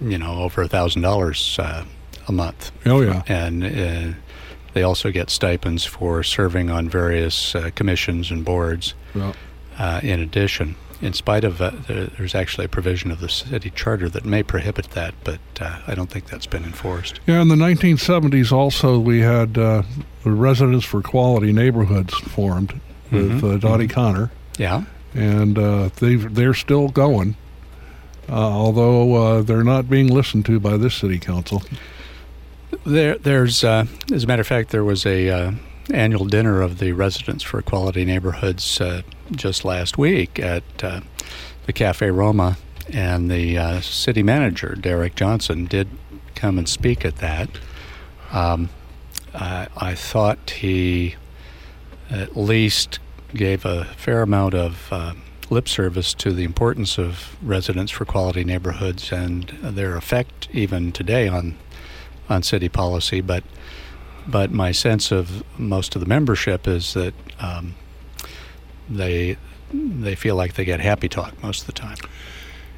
you 0.01 0.17
know, 0.17 0.39
over 0.41 0.61
a 0.63 0.67
thousand 0.67 1.01
dollars 1.03 1.57
uh, 1.59 1.83
a 2.27 2.31
month, 2.31 2.71
Oh, 2.85 3.01
yeah. 3.01 3.23
and 3.27 3.63
uh, 3.63 4.17
they 4.73 4.83
also 4.83 5.11
get 5.11 5.29
stipends 5.29 5.85
for 5.85 6.23
serving 6.23 6.69
on 6.69 6.89
various 6.89 7.55
uh, 7.55 7.69
commissions 7.75 8.31
and 8.31 8.43
boards. 8.45 8.93
Yeah. 9.15 9.33
Uh, 9.77 9.99
in 10.03 10.19
addition, 10.19 10.75
in 11.01 11.13
spite 11.13 11.43
of 11.43 11.61
uh, 11.61 11.71
there's 11.87 12.35
actually 12.35 12.65
a 12.65 12.69
provision 12.69 13.09
of 13.11 13.19
the 13.19 13.29
city 13.29 13.71
charter 13.71 14.07
that 14.09 14.25
may 14.25 14.43
prohibit 14.43 14.91
that, 14.91 15.13
but 15.23 15.39
uh, 15.59 15.79
I 15.87 15.95
don't 15.95 16.09
think 16.09 16.25
that's 16.27 16.45
been 16.45 16.63
enforced. 16.63 17.19
Yeah, 17.25 17.41
in 17.41 17.47
the 17.47 17.55
1970s, 17.55 18.51
also, 18.51 18.99
we 18.99 19.21
had 19.21 19.57
uh, 19.57 19.83
the 20.23 20.31
Residents 20.31 20.85
for 20.85 21.01
Quality 21.01 21.51
Neighborhoods 21.51 22.13
formed 22.13 22.79
with 23.11 23.41
Mhm, 23.41 23.55
uh, 23.55 23.57
Dottie 23.57 23.87
Connor, 23.87 24.29
Yeah. 24.57 24.83
and 25.15 25.57
uh, 25.57 25.89
they 25.99 26.15
they're 26.15 26.53
still 26.53 26.89
going, 26.89 27.35
although 28.35 29.13
uh, 29.13 29.41
they're 29.41 29.63
not 29.63 29.89
being 29.89 30.07
listened 30.07 30.45
to 30.45 30.59
by 30.59 30.77
this 30.77 30.95
city 30.95 31.19
council. 31.19 31.63
There, 32.85 33.17
there's, 33.17 33.63
uh, 33.63 33.85
as 34.11 34.23
a 34.23 34.27
matter 34.27 34.41
of 34.41 34.47
fact, 34.47 34.69
there 34.69 34.83
was 34.83 35.05
a 35.05 35.29
uh, 35.29 35.51
annual 35.93 36.25
dinner 36.25 36.61
of 36.61 36.79
the 36.79 36.93
Residents 36.93 37.43
for 37.43 37.61
Quality 37.61 38.05
Neighborhoods 38.05 38.79
uh, 38.79 39.01
just 39.31 39.65
last 39.65 39.97
week 39.97 40.39
at 40.39 40.63
uh, 40.81 41.01
the 41.65 41.73
Cafe 41.73 42.09
Roma, 42.09 42.57
and 42.91 43.29
the 43.29 43.57
uh, 43.57 43.81
city 43.81 44.23
manager 44.23 44.75
Derek 44.75 45.15
Johnson 45.15 45.65
did 45.65 45.89
come 46.35 46.57
and 46.57 46.67
speak 46.67 47.05
at 47.05 47.17
that. 47.17 47.49
Um, 48.31 48.69
I, 49.33 49.67
I 49.77 49.95
thought 49.95 50.49
he 50.49 51.15
at 52.09 52.35
least 52.35 52.99
gave 53.33 53.65
a 53.65 53.85
fair 53.85 54.21
amount 54.21 54.53
of 54.53 54.87
uh, 54.91 55.13
lip 55.51 55.67
service 55.67 56.13
to 56.15 56.31
the 56.31 56.43
importance 56.43 56.97
of 56.97 57.35
residents 57.43 57.91
for 57.91 58.05
quality 58.05 58.43
neighborhoods 58.43 59.11
and 59.11 59.49
their 59.61 59.95
effect 59.97 60.47
even 60.51 60.91
today 60.91 61.27
on 61.27 61.55
on 62.29 62.41
city 62.41 62.69
policy, 62.69 63.19
but 63.21 63.43
but 64.25 64.51
my 64.51 64.71
sense 64.71 65.11
of 65.11 65.43
most 65.59 65.95
of 65.95 65.99
the 66.01 66.07
membership 66.07 66.67
is 66.67 66.93
that 66.93 67.13
um, 67.39 67.75
they 68.89 69.37
they 69.73 70.15
feel 70.15 70.35
like 70.35 70.53
they 70.53 70.63
get 70.65 70.79
happy 70.79 71.09
talk 71.09 71.33
most 71.43 71.61
of 71.61 71.65
the 71.67 71.73
time. 71.73 71.97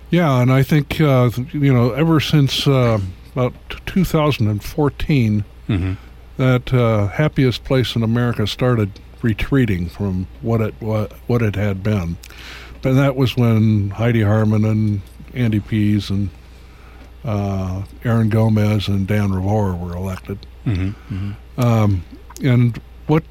Yeah, 0.10 0.42
and 0.42 0.52
I 0.52 0.64
think 0.64 1.00
uh, 1.00 1.30
you 1.52 1.72
know 1.74 1.92
ever 1.92 2.20
since 2.20 2.68
uh, 2.68 3.00
about 3.34 3.54
2014, 3.86 5.46
Mm-hmm. 5.70 5.94
that 6.36 6.74
uh, 6.74 7.08
happiest 7.08 7.64
place 7.64 7.96
in 7.96 8.04
America 8.04 8.46
started 8.46 9.00
retreating 9.22 9.88
from 9.88 10.28
what 10.42 10.60
it 10.60 10.74
what, 10.82 11.14
what 11.28 11.42
it 11.42 11.56
had 11.56 11.82
been, 11.82 12.18
and 12.86 12.98
that 12.98 13.16
was 13.16 13.36
when 13.38 13.92
Heidi 13.92 14.22
Harmon 14.22 14.66
and 14.66 15.02
Andy 15.34 15.60
Pease 15.60 16.10
and 16.10 16.30
uh, 17.24 17.84
Aaron 18.04 18.30
Gomez 18.30 18.88
and 18.88 19.08
Dan 19.08 19.30
Rivoire 19.30 19.80
were 19.80 19.96
elected. 19.96 20.46
Mm-hmm. 20.66 21.32
Um, 21.58 22.04
and 22.44 22.80
what 23.08 23.24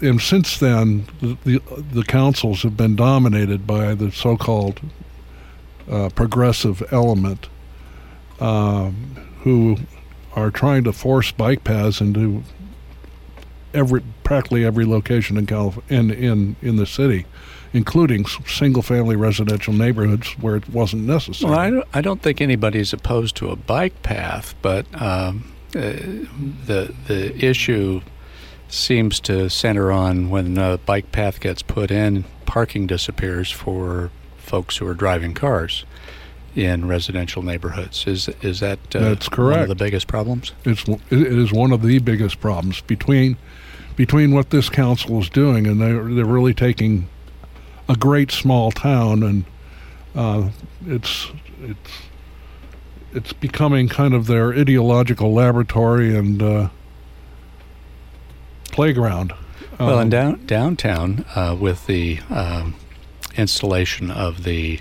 and 0.00 0.20
since 0.20 0.58
then 0.58 1.06
the, 1.20 1.36
the 1.44 1.82
the 1.92 2.04
councils 2.04 2.62
have 2.62 2.76
been 2.76 2.96
dominated 2.96 3.66
by 3.66 3.94
the 3.94 4.10
so-called 4.10 4.80
uh, 5.90 6.08
progressive 6.14 6.82
element 6.92 7.48
um, 8.40 8.94
who 9.40 9.76
are 10.34 10.50
trying 10.50 10.84
to 10.84 10.92
force 10.92 11.32
bike 11.32 11.64
paths 11.64 12.00
into 12.00 12.42
every 13.74 14.02
practically 14.22 14.64
every 14.64 14.84
location 14.84 15.36
in 15.36 15.46
Calif- 15.46 15.90
in 15.90 16.10
in 16.10 16.56
in 16.62 16.76
the 16.76 16.86
city 16.86 17.26
including 17.72 18.24
single 18.46 18.82
family 18.82 19.16
residential 19.16 19.72
neighborhoods 19.72 20.30
where 20.40 20.56
it 20.56 20.68
wasn't 20.70 21.02
necessary 21.02 21.50
Well, 21.50 21.58
I 21.60 21.70
don't, 21.70 21.88
I 21.94 22.00
don't 22.00 22.22
think 22.22 22.40
anybody's 22.40 22.92
opposed 22.92 23.36
to 23.36 23.50
a 23.50 23.56
bike 23.56 24.02
path, 24.02 24.54
but 24.62 24.86
um, 25.00 25.52
uh, 25.74 25.80
the 26.66 26.94
the 27.06 27.44
issue 27.44 28.00
seems 28.68 29.20
to 29.20 29.48
center 29.48 29.90
on 29.90 30.30
when 30.30 30.58
a 30.58 30.78
bike 30.78 31.10
path 31.12 31.40
gets 31.40 31.62
put 31.62 31.90
in, 31.90 32.24
parking 32.46 32.86
disappears 32.86 33.50
for 33.50 34.10
folks 34.36 34.76
who 34.76 34.86
are 34.86 34.94
driving 34.94 35.34
cars 35.34 35.84
in 36.54 36.88
residential 36.88 37.42
neighborhoods. 37.42 38.06
Is 38.06 38.28
is 38.42 38.60
that 38.60 38.78
uh, 38.94 39.00
That's 39.00 39.28
One 39.30 39.52
of 39.60 39.68
the 39.68 39.74
biggest 39.74 40.06
problems. 40.06 40.52
it's 40.64 40.84
it 40.88 41.32
is 41.38 41.52
one 41.52 41.72
of 41.72 41.82
the 41.82 41.98
biggest 41.98 42.40
problems 42.40 42.80
between 42.80 43.36
between 43.96 44.32
what 44.32 44.50
this 44.50 44.68
council 44.70 45.20
is 45.20 45.28
doing 45.28 45.66
and 45.66 45.80
they're 45.80 46.04
they're 46.04 46.24
really 46.24 46.54
taking 46.54 47.08
a 47.88 47.96
great 47.96 48.30
small 48.30 48.70
town 48.70 49.22
and 49.22 49.44
uh, 50.14 50.48
it's 50.86 51.28
it's 51.62 51.90
it's 53.14 53.32
becoming 53.32 53.88
kind 53.88 54.14
of 54.14 54.26
their 54.26 54.52
ideological 54.52 55.32
laboratory 55.32 56.14
and 56.16 56.42
uh, 56.42 56.68
playground. 58.72 59.32
Well, 59.78 59.96
Um, 59.96 60.02
in 60.02 60.10
down, 60.10 60.46
downtown, 60.46 61.24
uh, 61.34 61.56
with 61.58 61.86
the 61.86 62.18
um, 62.30 62.74
installation 63.36 64.10
of 64.10 64.42
the, 64.44 64.80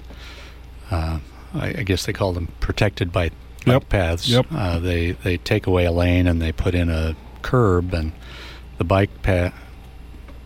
uh, 0.91 1.19
I, 1.53 1.67
I 1.69 1.83
guess 1.83 2.05
they 2.05 2.13
call 2.13 2.33
them 2.33 2.47
protected 2.59 3.11
bike, 3.11 3.33
bike 3.65 3.73
Yep. 3.73 3.89
paths. 3.89 4.29
Yep. 4.29 4.47
Uh, 4.51 4.79
they 4.79 5.11
they 5.11 5.37
take 5.37 5.67
away 5.67 5.85
a 5.85 5.91
lane 5.91 6.27
and 6.27 6.41
they 6.41 6.51
put 6.51 6.73
in 6.75 6.89
a 6.89 7.15
curb, 7.43 7.93
and 7.93 8.11
the 8.77 8.83
bike 8.83 9.21
path 9.21 9.53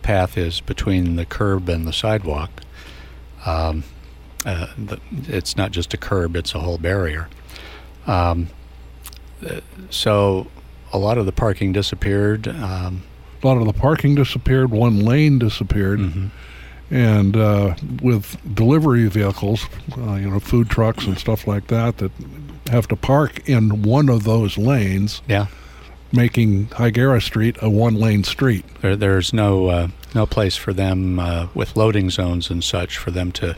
path 0.02 0.36
is 0.36 0.60
between 0.60 1.16
the 1.16 1.24
curb 1.24 1.68
and 1.68 1.86
the 1.86 1.92
sidewalk. 1.92 2.50
Um, 3.46 3.84
uh, 4.44 4.66
the, 4.76 5.00
it's 5.28 5.56
not 5.56 5.70
just 5.70 5.94
a 5.94 5.96
curb; 5.96 6.36
it's 6.36 6.54
a 6.54 6.58
whole 6.60 6.78
barrier. 6.78 7.28
Um, 8.06 8.48
so, 9.90 10.46
a 10.92 10.98
lot 10.98 11.18
of 11.18 11.26
the 11.26 11.32
parking 11.32 11.72
disappeared. 11.72 12.48
Um, 12.48 13.02
a 13.42 13.46
lot 13.46 13.56
of 13.58 13.66
the 13.66 13.72
parking 13.72 14.14
disappeared. 14.14 14.70
One 14.70 15.00
lane 15.00 15.38
disappeared. 15.38 15.98
mhm. 16.00 16.30
and 16.90 17.36
uh, 17.36 17.74
with 18.02 18.36
delivery 18.54 19.08
vehicles, 19.08 19.66
uh, 19.96 20.14
you 20.14 20.28
know, 20.30 20.38
food 20.38 20.68
trucks 20.68 21.06
and 21.06 21.18
stuff 21.18 21.46
like 21.46 21.68
that, 21.68 21.98
that 21.98 22.12
have 22.70 22.86
to 22.88 22.96
park 22.96 23.48
in 23.48 23.82
one 23.82 24.08
of 24.08 24.24
those 24.24 24.58
lanes, 24.58 25.22
Yeah. 25.26 25.46
Making 26.12 26.66
Higuera 26.68 27.22
Street 27.22 27.56
a 27.60 27.70
one-lane 27.70 28.24
street. 28.24 28.64
There, 28.80 28.96
there's 28.96 29.32
no 29.32 29.66
uh, 29.68 29.88
no 30.14 30.26
place 30.26 30.56
for 30.56 30.72
them 30.72 31.18
uh, 31.18 31.48
with 31.54 31.76
loading 31.76 32.10
zones 32.10 32.50
and 32.50 32.62
such 32.62 32.98
for 32.98 33.10
them 33.10 33.32
to. 33.32 33.56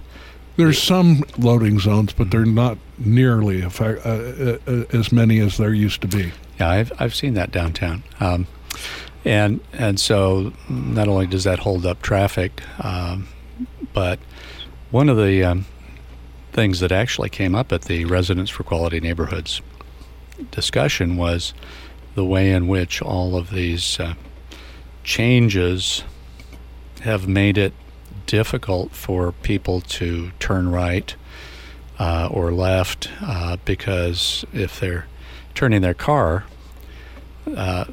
There's 0.56 0.80
some 0.80 1.24
loading 1.36 1.80
zones, 1.80 2.12
but 2.12 2.30
they're 2.30 2.44
not 2.44 2.78
nearly 2.96 3.62
effect, 3.62 4.06
uh, 4.06 4.58
uh, 4.66 4.84
as 4.92 5.10
many 5.10 5.40
as 5.40 5.56
there 5.56 5.74
used 5.74 6.00
to 6.02 6.08
be. 6.08 6.32
Yeah, 6.60 6.70
I've 6.70 6.92
I've 6.98 7.14
seen 7.14 7.34
that 7.34 7.50
downtown, 7.50 8.04
um, 8.20 8.46
and 9.24 9.60
and 9.72 9.98
so 9.98 10.52
not 10.68 11.08
only 11.08 11.26
does 11.26 11.44
that 11.44 11.58
hold 11.58 11.84
up 11.84 12.02
traffic, 12.02 12.62
um, 12.84 13.26
but 13.92 14.20
one 14.92 15.08
of 15.08 15.16
the 15.16 15.42
um, 15.42 15.66
things 16.52 16.78
that 16.78 16.92
actually 16.92 17.30
came 17.30 17.56
up 17.56 17.72
at 17.72 17.82
the 17.82 18.04
Residents 18.04 18.50
for 18.50 18.62
Quality 18.62 19.00
Neighborhoods 19.00 19.60
discussion 20.50 21.16
was 21.16 21.52
the 22.14 22.24
way 22.24 22.50
in 22.50 22.68
which 22.68 23.02
all 23.02 23.36
of 23.36 23.50
these 23.50 23.98
uh, 24.00 24.14
changes 25.02 26.04
have 27.02 27.26
made 27.28 27.58
it 27.58 27.72
difficult 28.26 28.92
for 28.92 29.32
people 29.32 29.80
to 29.80 30.30
turn 30.40 30.70
right 30.70 31.14
uh, 31.98 32.28
or 32.30 32.52
left 32.52 33.10
uh, 33.22 33.56
because 33.64 34.44
if 34.52 34.80
they're 34.80 35.06
turning 35.54 35.82
their 35.82 35.94
car 35.94 36.44
uh, 37.56 37.84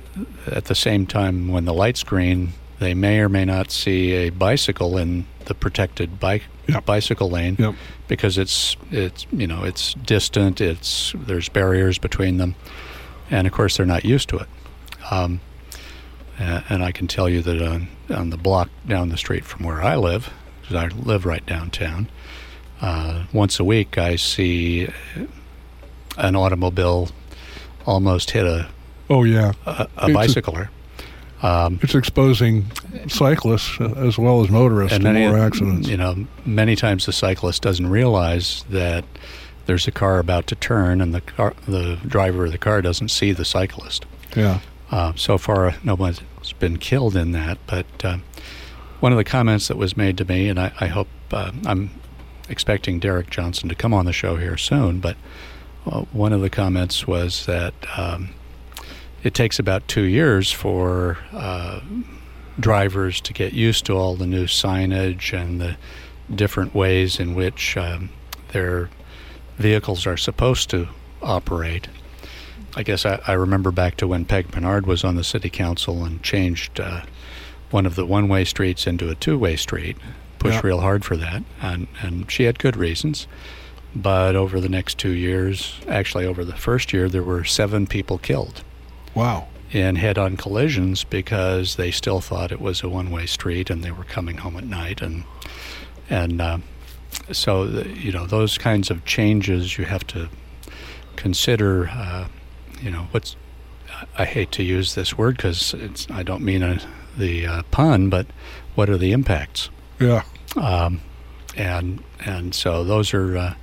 at 0.48 0.66
the 0.66 0.76
same 0.76 1.06
time 1.06 1.50
when 1.50 1.66
the 1.66 1.74
light's 1.74 2.04
green, 2.04 2.54
they 2.80 2.94
may 2.94 3.20
or 3.20 3.30
may 3.30 3.46
not 3.46 3.70
see 3.72 4.14
a 4.14 4.30
bicycle 4.30 4.98
in 4.98 5.26
the 5.46 5.54
protected 5.54 6.20
bike 6.20 6.44
Yep. 6.68 6.86
bicycle 6.86 7.30
lane 7.30 7.58
Yep. 7.60 7.76
because 8.08 8.38
it's 8.38 8.78
it's 8.92 9.26
you 9.34 9.46
know 9.48 9.64
it's 9.64 9.94
distant. 9.96 10.62
It's 10.62 11.14
there's 11.18 11.50
barriers 11.50 11.98
between 11.98 12.38
them, 12.38 12.56
and 13.32 13.48
of 13.48 13.54
course 13.54 13.78
they're 13.78 13.86
not 13.86 14.06
used 14.06 14.30
to 14.30 14.38
it. 14.38 14.48
Um, 15.10 15.40
and 16.38 16.84
I 16.84 16.92
can 16.92 17.08
tell 17.08 17.28
you 17.30 17.42
that 17.42 17.62
on, 17.62 17.88
on 18.10 18.30
the 18.32 18.38
block 18.38 18.70
down 18.88 19.10
the 19.10 19.18
street 19.18 19.46
from 19.46 19.66
where 19.66 19.82
I 19.82 19.96
live, 19.96 20.32
because 20.62 20.76
I 20.76 20.88
live 20.88 21.26
right 21.26 21.46
downtown, 21.46 22.08
uh, 22.82 23.26
once 23.34 23.60
a 23.60 23.64
week 23.64 23.98
I 23.98 24.16
see 24.16 24.88
an 26.18 26.36
automobile 26.36 27.10
almost 27.86 28.32
hit 28.32 28.46
a, 28.46 28.68
Oh 29.10 29.24
yeah, 29.24 29.52
a, 29.66 29.82
It's 29.84 29.92
a 29.98 30.06
a- 30.08 30.14
bicycler. 30.14 30.70
Um, 31.44 31.80
it's 31.82 31.96
exposing 31.96 32.66
cyclists 33.08 33.80
uh, 33.82 33.94
as 33.98 34.16
well 34.20 34.42
as 34.44 34.50
motorists 34.52 34.98
to 35.00 35.04
many, 35.04 35.28
more 35.28 35.40
accidents. 35.40 35.88
you 35.88 35.98
know, 35.98 36.28
many 36.46 36.76
times 36.76 37.08
the 37.08 37.12
cyclist 37.14 37.64
doesn't 37.64 37.88
realize 37.90 38.64
that 38.70 39.04
there's 39.66 39.88
a 39.88 39.92
car 39.92 40.20
about 40.20 40.48
to 40.48 40.56
turn, 40.56 41.02
and 41.02 41.14
the 41.14 41.22
car, 41.22 41.54
the 41.68 41.98
driver 42.06 42.46
of 42.46 42.52
the 42.52 42.58
car 42.58 42.82
doesn't 42.82 43.10
see 43.10 43.32
the 43.32 43.46
cyclist. 43.46 44.06
Yeah. 44.36 44.60
Uh, 44.90 45.14
so 45.16 45.38
far, 45.38 45.76
no 45.84 45.96
one's 45.96 46.22
been 46.60 46.78
killed 46.78 47.16
in 47.16 47.32
that. 47.32 47.58
But 47.68 47.86
uh, 48.04 48.18
one 49.00 49.12
of 49.12 49.18
the 49.18 49.24
comments 49.24 49.68
that 49.68 49.78
was 49.78 49.96
made 49.96 50.18
to 50.18 50.26
me, 50.26 50.50
and 50.50 50.60
I, 50.60 50.72
I 50.80 50.88
hope 50.88 51.08
uh, 51.32 51.52
I'm 51.66 51.92
expecting 52.50 53.00
Derek 53.00 53.30
Johnson 53.30 53.70
to 53.70 53.76
come 53.76 53.94
on 53.94 54.06
the 54.06 54.14
show 54.14 54.36
here 54.36 54.58
soon, 54.58 55.00
but 55.00 55.16
uh, 55.86 56.02
one 56.12 56.34
of 56.34 56.42
the 56.42 56.50
comments 56.50 57.08
was 57.08 57.46
that 57.46 57.74
um, 57.98 58.30
it 59.24 59.34
takes 59.34 59.60
about 59.60 59.88
two 59.88 60.04
years 60.04 60.52
for 60.52 61.18
uh, 61.32 61.80
drivers 62.60 63.22
to 63.22 63.34
get 63.34 63.54
used 63.54 63.86
to 63.86 63.94
all 63.94 64.16
the 64.16 64.28
new 64.28 64.46
signage 64.46 65.34
and 65.34 65.62
the 65.62 65.78
different 66.34 66.76
ways 66.76 67.20
in 67.20 67.34
which 67.34 67.78
um, 67.78 68.10
their 68.50 68.90
vehicles 69.62 70.06
are 70.08 70.18
supposed 70.18 70.70
to 70.72 70.88
operate. 71.22 71.88
I 72.76 72.84
guess 72.84 73.06
I, 73.06 73.20
I 73.28 73.34
remember 73.34 73.72
back 73.72 73.98
to 73.98 74.08
when 74.08 74.26
Peg 74.26 74.48
Pinard 74.50 74.86
was 74.86 75.04
on 75.04 75.16
the 75.16 75.24
city 75.24 75.50
council 75.50 76.04
and 76.06 76.22
changed 76.24 76.80
uh, 76.80 77.02
one 77.70 77.86
of 77.86 77.96
the 77.96 78.06
one-way 78.06 78.46
streets 78.46 78.88
into 78.88 79.10
a 79.10 79.16
two-way 79.16 79.56
street. 79.56 79.98
Pushed 80.40 80.64
real 80.64 80.80
hard 80.82 81.06
for 81.06 81.16
that, 81.18 81.44
and 81.62 81.88
and 82.02 82.30
she 82.32 82.46
had 82.46 82.58
good 82.58 82.76
reasons. 82.76 83.28
But 83.96 84.36
over 84.36 84.60
the 84.60 84.70
next 84.70 84.98
two 84.98 85.12
years, 85.12 85.80
actually 85.88 86.26
over 86.26 86.44
the 86.44 86.56
first 86.56 86.92
year, 86.94 87.08
there 87.10 87.22
were 87.22 87.44
seven 87.44 87.86
people 87.86 88.18
killed 88.18 88.64
Wow. 89.14 89.48
in 89.72 89.98
head-on 89.98 90.38
collisions 90.38 91.04
because 91.04 91.76
they 91.76 91.92
still 91.92 92.22
thought 92.22 92.52
it 92.52 92.62
was 92.62 92.82
a 92.82 92.90
one-way 92.90 93.26
street 93.28 93.70
and 93.70 93.84
they 93.84 93.92
were 93.92 94.06
coming 94.06 94.38
home 94.38 94.56
at 94.58 94.64
night 94.66 95.02
and 95.02 95.26
and 96.10 96.42
uh, 96.42 96.58
so 97.34 97.66
you 97.66 98.12
know 98.12 98.26
those 98.26 98.58
kinds 98.58 98.90
of 98.90 99.04
changes 99.06 99.78
you 99.78 99.86
have 99.86 100.06
to 100.08 100.30
consider. 101.16 101.88
Uh, 101.90 102.28
you 102.82 102.90
know 102.92 103.08
what's 103.12 103.36
I 104.18 104.26
hate 104.26 104.52
to 104.54 104.64
use 104.64 104.96
this 104.96 105.18
word 105.18 105.38
because 105.38 105.74
it's 105.74 106.08
I 106.10 106.24
don't 106.24 106.44
mean 106.44 106.64
a, 106.64 106.80
the 107.18 107.46
uh, 107.46 107.64
pun, 107.72 108.10
but 108.10 108.28
what 108.76 108.90
are 108.90 108.98
the 108.98 109.12
impacts? 109.12 109.70
Yeah. 110.00 110.24
Um, 110.56 111.02
and 111.56 112.04
and 112.26 112.56
so 112.56 112.84
those 112.84 113.14
are 113.14 113.38
uh, 113.38 113.54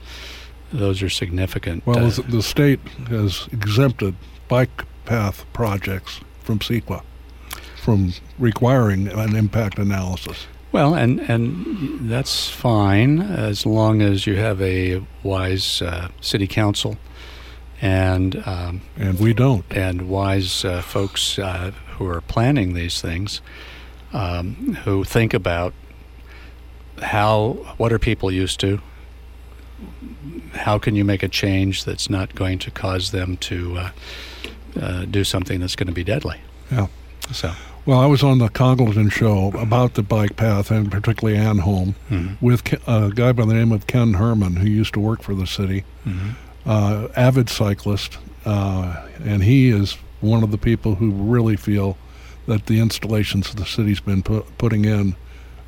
those 0.72 1.02
are 1.02 1.08
significant. 1.10 1.84
Well, 1.86 2.06
uh, 2.06 2.10
the- 2.10 2.22
the 2.22 2.42
state 2.42 2.80
has 3.08 3.48
exempted 3.52 4.14
bike 4.48 4.84
path 5.04 5.44
projects 5.52 6.20
from 6.42 6.58
CEQA, 6.60 7.02
from 7.82 8.12
requiring 8.38 9.08
an 9.08 9.34
impact 9.36 9.78
analysis. 9.78 10.46
Well, 10.70 10.94
and 10.94 11.20
and 11.20 12.10
that's 12.10 12.48
fine 12.48 13.20
as 13.20 13.64
long 13.64 14.02
as 14.02 14.26
you 14.26 14.36
have 14.36 14.60
a 14.60 15.02
wise 15.22 15.80
uh, 15.82 16.08
city 16.20 16.46
council 16.46 16.96
and 17.80 18.42
um, 18.46 18.82
And 18.96 19.18
we 19.18 19.32
don't. 19.32 19.64
and 19.70 20.08
wise 20.08 20.64
uh, 20.64 20.82
folks 20.82 21.38
uh, 21.38 21.70
who 21.96 22.06
are 22.06 22.20
planning 22.20 22.74
these 22.74 23.00
things, 23.00 23.40
um, 24.12 24.74
who 24.84 25.04
think 25.04 25.32
about 25.32 25.72
how 27.02 27.74
what 27.76 27.92
are 27.92 27.98
people 27.98 28.30
used 28.30 28.60
to. 28.60 28.80
How 30.52 30.78
can 30.78 30.96
you 30.96 31.04
make 31.04 31.22
a 31.22 31.28
change 31.28 31.84
that's 31.84 32.10
not 32.10 32.34
going 32.34 32.58
to 32.60 32.70
cause 32.70 33.12
them 33.12 33.36
to 33.36 33.76
uh, 33.78 33.90
uh, 34.80 35.04
do 35.04 35.22
something 35.24 35.60
that's 35.60 35.76
going 35.76 35.86
to 35.86 35.92
be 35.92 36.02
deadly? 36.04 36.40
Yeah. 36.70 36.88
So, 37.32 37.52
Well, 37.88 38.00
I 38.00 38.04
was 38.04 38.22
on 38.22 38.36
the 38.36 38.48
Congalton 38.48 39.10
show 39.10 39.50
about 39.54 39.94
the 39.94 40.02
bike 40.02 40.36
path 40.36 40.70
and 40.70 40.92
particularly 40.92 41.38
Anholm 41.38 41.94
mhm, 42.10 42.36
with 42.38 42.70
a 42.86 43.10
guy 43.14 43.32
by 43.32 43.46
the 43.46 43.54
name 43.54 43.72
of 43.72 43.86
Ken 43.86 44.12
Herman 44.12 44.56
who 44.56 44.68
used 44.68 44.92
to 44.92 45.00
work 45.00 45.22
for 45.22 45.34
the 45.34 45.46
city, 45.46 45.84
mhm. 46.04 46.34
uh, 46.66 47.08
avid 47.16 47.48
cyclist, 47.48 48.18
uh, 48.44 49.06
and 49.24 49.42
he 49.42 49.70
is 49.70 49.96
one 50.20 50.42
of 50.42 50.50
the 50.50 50.58
people 50.58 50.96
who 50.96 51.10
really 51.12 51.56
feel 51.56 51.96
that 52.46 52.66
the 52.66 52.78
installations 52.78 53.54
the 53.54 53.64
city's 53.64 54.00
been 54.00 54.22
pu- 54.22 54.44
putting 54.58 54.84
in 54.84 55.16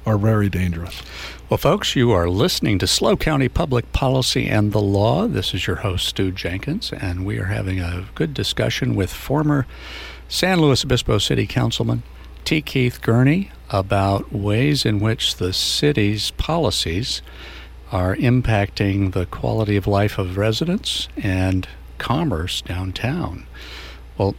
are 0.04 0.18
very 0.18 0.50
dangerous. 0.50 1.00
Well, 1.48 1.56
folks, 1.56 1.96
you 1.96 2.10
are 2.10 2.28
listening 2.28 2.78
to 2.80 2.86
SLO 2.86 3.16
County 3.16 3.48
Public 3.48 3.92
Policy 3.92 4.46
and 4.46 4.72
the 4.72 4.80
Law. 4.80 5.26
This 5.26 5.54
is 5.54 5.66
your 5.66 5.76
host, 5.76 6.06
Stew 6.06 6.32
Jenkins, 6.32 6.92
and 6.92 7.24
we 7.24 7.38
are 7.38 7.46
having 7.46 7.80
a 7.80 8.08
good 8.14 8.34
discussion 8.34 8.94
with 8.94 9.10
former 9.10 9.66
San 10.30 10.60
Luis 10.60 10.84
Obispo 10.84 11.18
City 11.18 11.44
Councilman 11.46 12.02
T. 12.44 12.62
Keith 12.62 13.00
Gurnee 13.02 13.50
about 13.70 14.32
ways 14.32 14.84
in 14.86 15.00
which 15.00 15.36
the 15.36 15.52
city's 15.52 16.30
policies 16.32 17.20
are 17.92 18.14
impacting 18.16 19.12
the 19.12 19.26
quality 19.26 19.76
of 19.76 19.86
life 19.88 20.18
of 20.18 20.36
residents 20.36 21.08
and 21.16 21.66
commerce 21.98 22.62
downtown. 22.62 23.44
Well, 24.16 24.36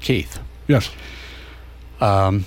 Keith, 0.00 0.38
Yes. 0.68 0.88
um, 2.00 2.44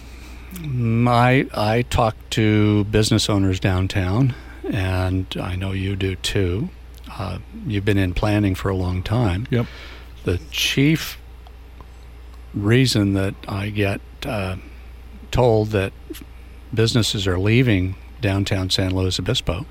I 1.08 1.46
I 1.54 1.82
talk 1.90 2.16
to 2.32 2.86
business 2.86 3.30
owners 3.30 3.60
downtown, 3.60 4.34
and 4.70 5.26
I 5.40 5.56
know 5.58 5.74
you 5.74 5.96
do 5.98 6.16
too. 6.16 6.70
Uh, 7.12 7.40
you've 7.68 7.86
been 7.86 7.98
in 7.98 8.14
planning 8.14 8.56
for 8.56 8.70
a 8.70 8.76
long 8.76 9.04
time. 9.04 9.48
Yep. 9.52 9.66
The 10.24 10.40
chief 10.52 11.20
reason 12.54 13.14
that 13.14 13.36
I 13.48 13.70
get 13.70 14.02
uh, 14.26 14.58
told 15.32 15.70
that 15.70 15.94
businesses 16.74 17.28
are 17.28 17.40
leaving 17.40 17.96
downtown 18.22 18.70
San 18.70 18.96
Luis 18.96 19.20
Obispo 19.20 19.66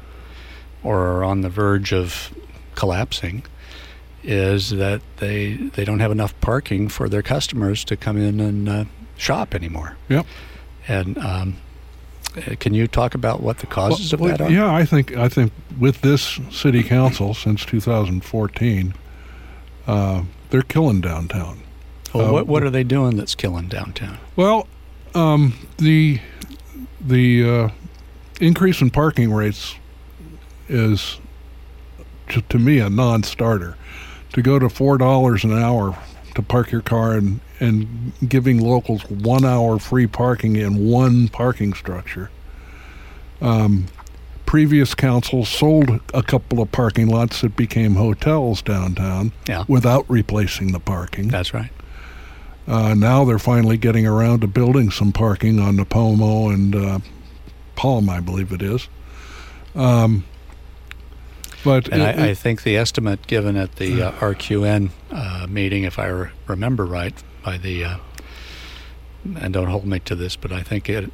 or 0.83 1.07
are 1.07 1.25
on 1.25 1.41
the 1.41 1.49
verge 1.49 1.93
of 1.93 2.35
collapsing 2.75 3.45
is 4.25 4.71
that 4.71 5.03
they 5.17 5.55
they 5.55 5.85
don't 5.85 5.99
have 6.01 6.13
enough 6.13 6.39
parking 6.41 6.89
for 6.89 7.09
their 7.09 7.23
customers 7.23 7.85
to 7.85 7.97
come 7.97 8.17
in 8.17 8.41
and 8.41 8.69
uh, 8.69 8.85
shop 9.17 9.55
anymore. 9.55 9.97
Yep. 10.09 10.27
And 10.87 11.19
um, 11.19 11.57
uh, 12.37 12.55
can 12.59 12.75
you 12.75 12.87
talk 12.87 13.15
about 13.15 13.41
what 13.43 13.59
the 13.59 13.67
causes 13.67 14.13
Well, 14.13 14.31
of 14.31 14.39
that 14.39 14.45
well, 14.45 14.51
are? 14.51 14.53
Yeah, 14.53 14.75
I 14.75 14.85
think 14.85 15.17
I 15.17 15.29
think 15.29 15.53
with 15.79 16.03
this 16.03 16.39
city 16.51 16.83
council 16.83 17.35
since 17.35 17.65
2014, 17.65 18.95
uh, 19.87 20.23
they're 20.51 20.63
killing 20.63 21.01
downtown. 21.01 21.63
Well, 22.15 22.33
what 22.33 22.47
what 22.47 22.63
are 22.63 22.71
they 22.71 22.85
doing 22.85 23.17
that's 23.17 23.35
killing 23.35 23.69
downtown? 23.69 24.19
Well, 24.37 24.67
um, 25.15 25.55
the 25.79 26.21
the 27.01 27.49
uh, 27.51 27.69
increase 28.41 28.81
in 28.81 28.91
parking 28.91 29.33
rates 29.33 29.75
is 30.69 31.19
to, 32.31 32.41
to 32.43 32.59
me 32.59 32.79
a 32.79 32.89
non-starter. 32.91 33.77
To 34.35 34.41
go 34.43 34.59
to 34.59 34.69
four 34.71 34.97
dollars 34.97 35.45
an 35.45 35.53
hour 35.53 35.99
to 36.35 36.43
park 36.43 36.71
your 36.73 36.81
car 36.81 37.13
and 37.13 37.41
and 37.61 38.13
giving 38.27 38.59
locals 38.59 39.03
one 39.11 39.45
hour 39.45 39.79
free 39.79 40.07
parking 40.07 40.57
in 40.57 40.89
one 40.91 41.29
parking 41.29 41.75
structure. 41.75 42.31
Um, 43.41 43.87
previous 44.47 44.95
councils 44.95 45.49
sold 45.49 46.01
a 46.15 46.23
couple 46.23 46.61
of 46.61 46.73
parking 46.73 47.09
lots 47.09 47.41
that 47.43 47.57
became 47.57 47.95
hotels 47.97 48.63
downtown 48.63 49.33
Yeah, 49.49 49.65
without 49.69 50.05
replacing 50.09 50.73
the 50.73 50.81
parking. 50.81 51.29
that's 51.29 51.53
right. 51.55 51.71
Uh, 52.67 52.95
now 52.95 53.25
they're 53.25 53.39
finally 53.39 53.77
getting 53.77 54.07
around 54.07 54.41
to 54.41 54.47
building 54.47 54.91
some 54.91 55.13
parking 55.13 55.59
on 55.59 55.77
the 55.77 55.85
Pomo 55.85 56.49
and 56.49 56.75
uh, 56.77 56.99
Palm, 57.75 58.09
I 58.09 58.21
believe 58.21 58.53
it 58.53 58.63
is. 58.63 58.89
Um, 59.75 60.25
but 61.65 61.89
And 61.89 62.03
it- 62.03 62.19
I, 62.19 62.29
I 62.31 62.35
think 62.35 62.63
the 62.63 62.77
estimate 62.77 63.27
given 63.27 63.57
at 63.57 63.77
the 63.77 64.03
uh, 64.03 64.13
RQN 64.13 64.91
uh, 65.11 65.47
meeting, 65.49 65.85
if 65.85 65.99
I 65.99 66.07
re- 66.07 66.31
remember 66.47 66.85
right, 66.85 67.15
by 67.45 67.59
the 67.59 67.85
uh, 67.85 67.97
and 69.37 69.53
don't 69.55 69.69
hold 69.69 69.85
me 69.87 69.99
to 70.01 70.15
this, 70.15 70.35
but 70.37 70.53
I 70.53 70.63
think 70.63 70.89
it 70.89 71.11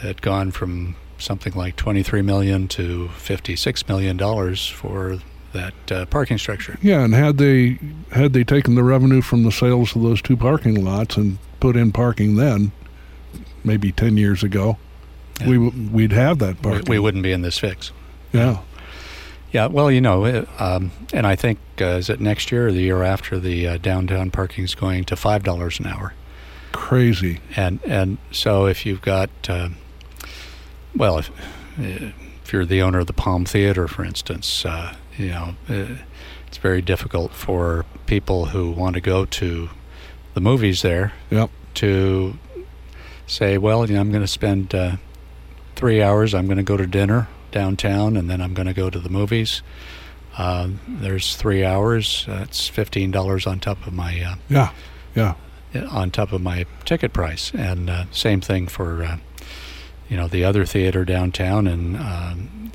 had 0.00 0.22
gone 0.22 0.50
from 0.50 0.96
something 1.18 1.52
like 1.54 1.76
23 1.76 2.22
million 2.22 2.66
to 2.68 3.08
56 3.08 3.86
million 3.88 4.16
dollars 4.16 4.66
for 4.66 5.18
that 5.52 5.74
uh, 5.92 6.06
parking 6.06 6.38
structure. 6.38 6.78
yeah, 6.82 7.00
and 7.02 7.14
had 7.14 7.38
they 7.38 7.78
had 8.12 8.32
they 8.32 8.44
taken 8.44 8.74
the 8.74 8.82
revenue 8.84 9.20
from 9.22 9.42
the 9.44 9.52
sales 9.52 9.94
of 9.96 10.02
those 10.02 10.22
two 10.22 10.36
parking 10.36 10.84
lots 10.84 11.16
and 11.16 11.38
put 11.60 11.76
in 11.76 11.92
parking 11.92 12.36
then, 12.36 12.72
maybe 13.64 13.92
ten 13.92 14.16
years 14.16 14.42
ago, 14.42 14.78
we 15.46 15.54
w- 15.54 15.88
we'd 15.90 16.12
have 16.12 16.38
that 16.38 16.62
parking. 16.62 16.84
We 16.88 16.98
wouldn't 16.98 17.22
be 17.22 17.32
in 17.32 17.42
this 17.42 17.58
fix. 17.58 17.92
yeah. 18.32 18.58
Yeah, 19.52 19.66
well, 19.66 19.90
you 19.90 20.00
know, 20.00 20.46
um, 20.60 20.92
and 21.12 21.26
I 21.26 21.34
think 21.34 21.58
uh, 21.80 21.84
is 21.98 22.08
it 22.08 22.20
next 22.20 22.52
year 22.52 22.68
or 22.68 22.72
the 22.72 22.82
year 22.82 23.02
after 23.02 23.40
the 23.40 23.66
uh, 23.66 23.78
downtown 23.78 24.30
parking 24.30 24.62
is 24.62 24.76
going 24.76 25.02
to 25.06 25.16
five 25.16 25.42
dollars 25.42 25.80
an 25.80 25.86
hour, 25.88 26.14
Crazy. 26.70 27.40
and 27.56 27.80
and 27.84 28.18
so 28.30 28.66
if 28.66 28.86
you've 28.86 29.02
got, 29.02 29.28
uh, 29.48 29.70
well, 30.94 31.18
if 31.18 31.32
if 31.78 32.52
you're 32.52 32.64
the 32.64 32.80
owner 32.80 33.00
of 33.00 33.08
the 33.08 33.12
Palm 33.12 33.44
Theater, 33.44 33.88
for 33.88 34.04
instance, 34.04 34.64
uh, 34.64 34.94
you 35.16 35.28
know, 35.28 35.54
uh, 35.68 35.86
it's 36.46 36.58
very 36.58 36.82
difficult 36.82 37.32
for 37.32 37.84
people 38.06 38.46
who 38.46 38.70
want 38.70 38.94
to 38.94 39.00
go 39.00 39.24
to 39.24 39.68
the 40.34 40.40
movies 40.40 40.82
there 40.82 41.12
Yep. 41.30 41.50
to 41.74 42.38
say, 43.26 43.58
well, 43.58 43.86
you 43.88 43.94
know, 43.94 44.00
I'm 44.00 44.10
going 44.10 44.22
to 44.22 44.26
spend 44.28 44.74
uh, 44.74 44.96
three 45.76 46.02
hours. 46.02 46.34
I'm 46.34 46.46
going 46.46 46.56
to 46.58 46.62
go 46.64 46.76
to 46.76 46.86
dinner 46.86 47.28
downtown, 47.52 48.16
and 48.16 48.28
then 48.30 48.40
I'm 48.40 48.54
going 48.54 48.66
to 48.66 48.74
go 48.74 48.90
to 48.90 48.98
the 48.98 49.08
movies. 49.08 49.62
Uh, 50.38 50.68
there's 50.88 51.36
three 51.36 51.64
hours. 51.64 52.24
That's 52.28 52.68
fifteen 52.68 53.10
dollars 53.10 53.46
on 53.46 53.58
top 53.60 53.86
of 53.86 53.92
my 53.92 54.20
uh, 54.22 54.34
Yeah. 54.48 54.70
Yeah. 55.14 55.34
on 55.90 56.10
top 56.12 56.32
of 56.32 56.40
my 56.40 56.66
ticket 56.84 57.12
price, 57.12 57.52
and 57.54 57.90
uh, 57.90 58.04
same 58.12 58.40
thing 58.40 58.68
for 58.68 59.02
uh, 59.02 59.16
you 60.08 60.16
know 60.16 60.28
the 60.28 60.44
other 60.44 60.64
theater 60.64 61.04
downtown. 61.04 61.66
And 61.66 61.96
um, 61.96 62.72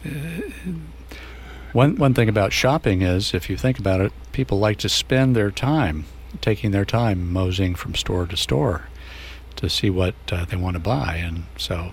one 1.76 1.98
one 1.98 2.14
thing 2.14 2.30
about 2.30 2.54
shopping 2.54 3.02
is, 3.02 3.34
if 3.34 3.50
you 3.50 3.58
think 3.58 3.78
about 3.78 4.00
it, 4.00 4.14
people 4.32 4.58
like 4.58 4.78
to 4.78 4.90
spend 4.90 5.36
their 5.36 5.52
time 5.52 6.06
taking 6.40 6.72
their 6.72 6.86
time 6.86 7.32
moseying 7.32 7.76
from 7.76 7.96
store 7.96 8.26
to 8.26 8.38
store 8.38 8.88
to 9.58 9.70
see 9.70 9.90
what 9.90 10.16
uh, 10.32 10.46
they 10.46 10.56
want 10.56 10.76
to 10.76 10.80
buy, 10.80 11.16
and 11.18 11.44
so 11.58 11.92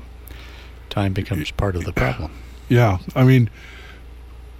time 0.88 1.12
becomes 1.12 1.50
part 1.50 1.74
of 1.74 1.84
the 1.84 1.92
problem. 1.92 2.30
Yeah, 2.68 2.98
I 3.16 3.24
mean, 3.24 3.50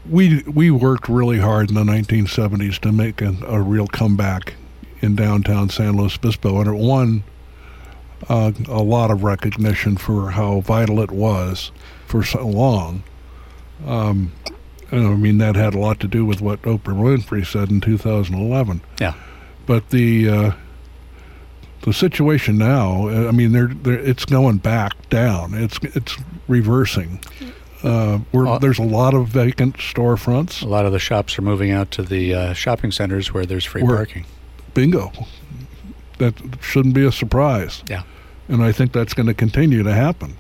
we 0.09 0.43
we 0.43 0.73
worked 0.73 1.09
really 1.09 1.39
hard 1.39 1.69
in 1.69 1.77
the 1.77 1.85
1970s 1.85 2.81
to 2.81 2.91
make 2.91 3.23
a, 3.23 3.35
a 3.47 3.61
real 3.61 3.87
comeback 3.87 4.55
in 5.01 5.15
downtown 5.15 5.69
San 5.69 5.97
Luis 5.97 6.17
Obispo, 6.17 6.59
and 6.61 6.69
it 6.69 6.85
won 6.85 7.23
uh, 8.29 8.51
a 8.67 8.83
lot 8.83 9.13
of 9.13 9.23
recognition 9.23 9.97
for 9.97 10.33
how 10.33 10.61
vital 10.61 11.01
it 11.01 11.13
was 11.13 11.71
for 12.07 12.25
so 12.25 12.45
long. 12.45 13.05
Um, 13.87 14.33
I 14.93 14.97
mean, 15.17 15.39
that 15.39 15.57
had 15.57 15.75
a 15.75 15.79
lot 15.79 16.01
to 16.01 16.09
do 16.09 16.25
with 16.25 16.41
what 16.41 16.61
Oprah 16.63 16.95
Winfrey 16.95 17.47
said 17.47 17.71
in 17.71 17.81
2011. 17.81 18.83
Yeah. 19.01 19.15
But 19.65 19.89
the 19.91 20.29
uh, 20.29 20.53
the 21.83 21.93
situation 21.93 22.59
now, 22.59 23.09
uh, 23.09 23.29
I 23.29 23.31
mean, 23.33 23.53
they're, 23.53 23.69
they're, 23.69 23.99
it's 23.99 24.25
going 24.25 24.59
back 24.59 25.09
down. 25.09 25.55
It's 25.55 25.79
it's 25.83 26.17
reversing. 26.47 27.21
Uh, 27.83 28.21
we're, 28.33 28.47
Uh, 28.47 28.59
there's 28.59 28.79
a 28.79 28.83
lot 28.85 29.15
of 29.15 29.29
vacant 29.29 29.79
storefronts. 29.79 30.63
A 30.63 30.69
lot 30.69 30.87
of 30.87 30.93
the 30.93 30.99
shops 31.01 31.39
are 31.39 31.43
moving 31.43 31.71
out 31.73 31.91
to 31.93 32.03
the 32.03 32.35
uh, 32.35 32.53
shopping 32.53 32.93
centers 32.93 33.33
where 33.33 33.45
there's 33.47 33.65
free 33.65 33.83
Where- 33.83 33.97
parking. 33.97 34.25
Bingo. 34.75 35.11
That 36.19 36.35
shouldn't 36.61 36.95
be 36.95 37.05
a 37.05 37.11
surprise. 37.13 37.83
Yeah. 37.89 38.03
And 38.49 38.63
I 38.63 38.71
think 38.73 38.93
that's 38.93 39.15
going 39.15 39.27
to 39.27 39.35
continue 39.35 39.83
to 39.83 39.93
happen, 39.93 40.37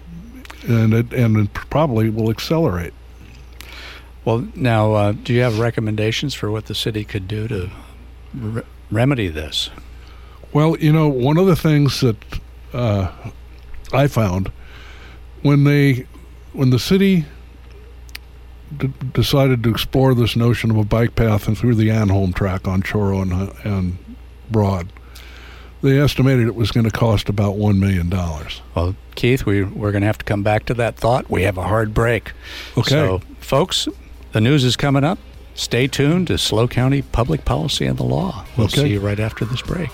and 0.68 0.92
it 0.94 1.12
and 1.12 1.36
it 1.36 1.54
probably 1.54 2.10
will 2.10 2.30
accelerate. 2.30 2.92
Well, 4.24 4.46
now, 4.54 4.92
uh, 4.94 5.12
do 5.12 5.32
you 5.32 5.40
have 5.40 5.58
recommendations 5.58 6.34
for 6.34 6.50
what 6.50 6.66
the 6.66 6.74
city 6.74 7.04
could 7.04 7.26
do 7.26 7.48
to 7.48 7.70
re- 8.34 8.62
remedy 8.90 9.28
this? 9.28 9.70
Well, 10.52 10.76
you 10.78 10.92
know, 10.92 11.08
one 11.08 11.38
of 11.38 11.46
the 11.46 11.56
things 11.56 12.00
that 12.00 12.16
uh, 12.72 13.10
I 13.92 14.06
found 14.06 14.52
when 15.42 15.64
they, 15.64 16.06
when 16.52 16.70
the 16.70 16.78
city 16.78 17.24
d- 18.78 18.92
decided 19.12 19.64
to 19.64 19.70
explore 19.70 20.14
this 20.14 20.36
notion 20.36 20.70
of 20.70 20.76
a 20.76 20.84
bike 20.84 21.16
path 21.16 21.48
and 21.48 21.58
through 21.58 21.74
the 21.74 21.88
Anholm 21.88 22.34
track 22.34 22.68
on 22.68 22.82
Chorro 22.82 23.22
and, 23.22 23.66
and 23.66 23.98
Broad, 24.50 24.92
they 25.82 25.98
estimated 25.98 26.46
it 26.46 26.54
was 26.54 26.70
going 26.70 26.84
to 26.84 26.92
cost 26.92 27.28
about 27.28 27.56
one 27.56 27.80
million 27.80 28.08
dollars. 28.08 28.60
Well, 28.76 28.94
Keith, 29.16 29.44
we, 29.44 29.64
we're 29.64 29.90
going 29.90 30.02
to 30.02 30.06
have 30.06 30.18
to 30.18 30.24
come 30.24 30.44
back 30.44 30.66
to 30.66 30.74
that 30.74 30.96
thought. 30.96 31.28
We 31.28 31.42
have 31.42 31.58
a 31.58 31.64
hard 31.64 31.92
break. 31.92 32.32
Okay. 32.78 32.90
So, 32.90 33.20
folks, 33.40 33.88
the 34.32 34.40
news 34.40 34.64
is 34.64 34.76
coming 34.76 35.04
up. 35.04 35.18
Stay 35.54 35.86
tuned 35.86 36.28
to 36.28 36.38
SLO 36.38 36.66
County 36.66 37.02
Public 37.02 37.44
Policy 37.44 37.84
and 37.86 37.98
the 37.98 38.02
Law. 38.04 38.44
We'll 38.56 38.66
Okay. 38.66 38.82
see 38.82 38.88
you 38.92 39.00
right 39.00 39.20
after 39.20 39.44
this 39.44 39.60
break. 39.62 39.90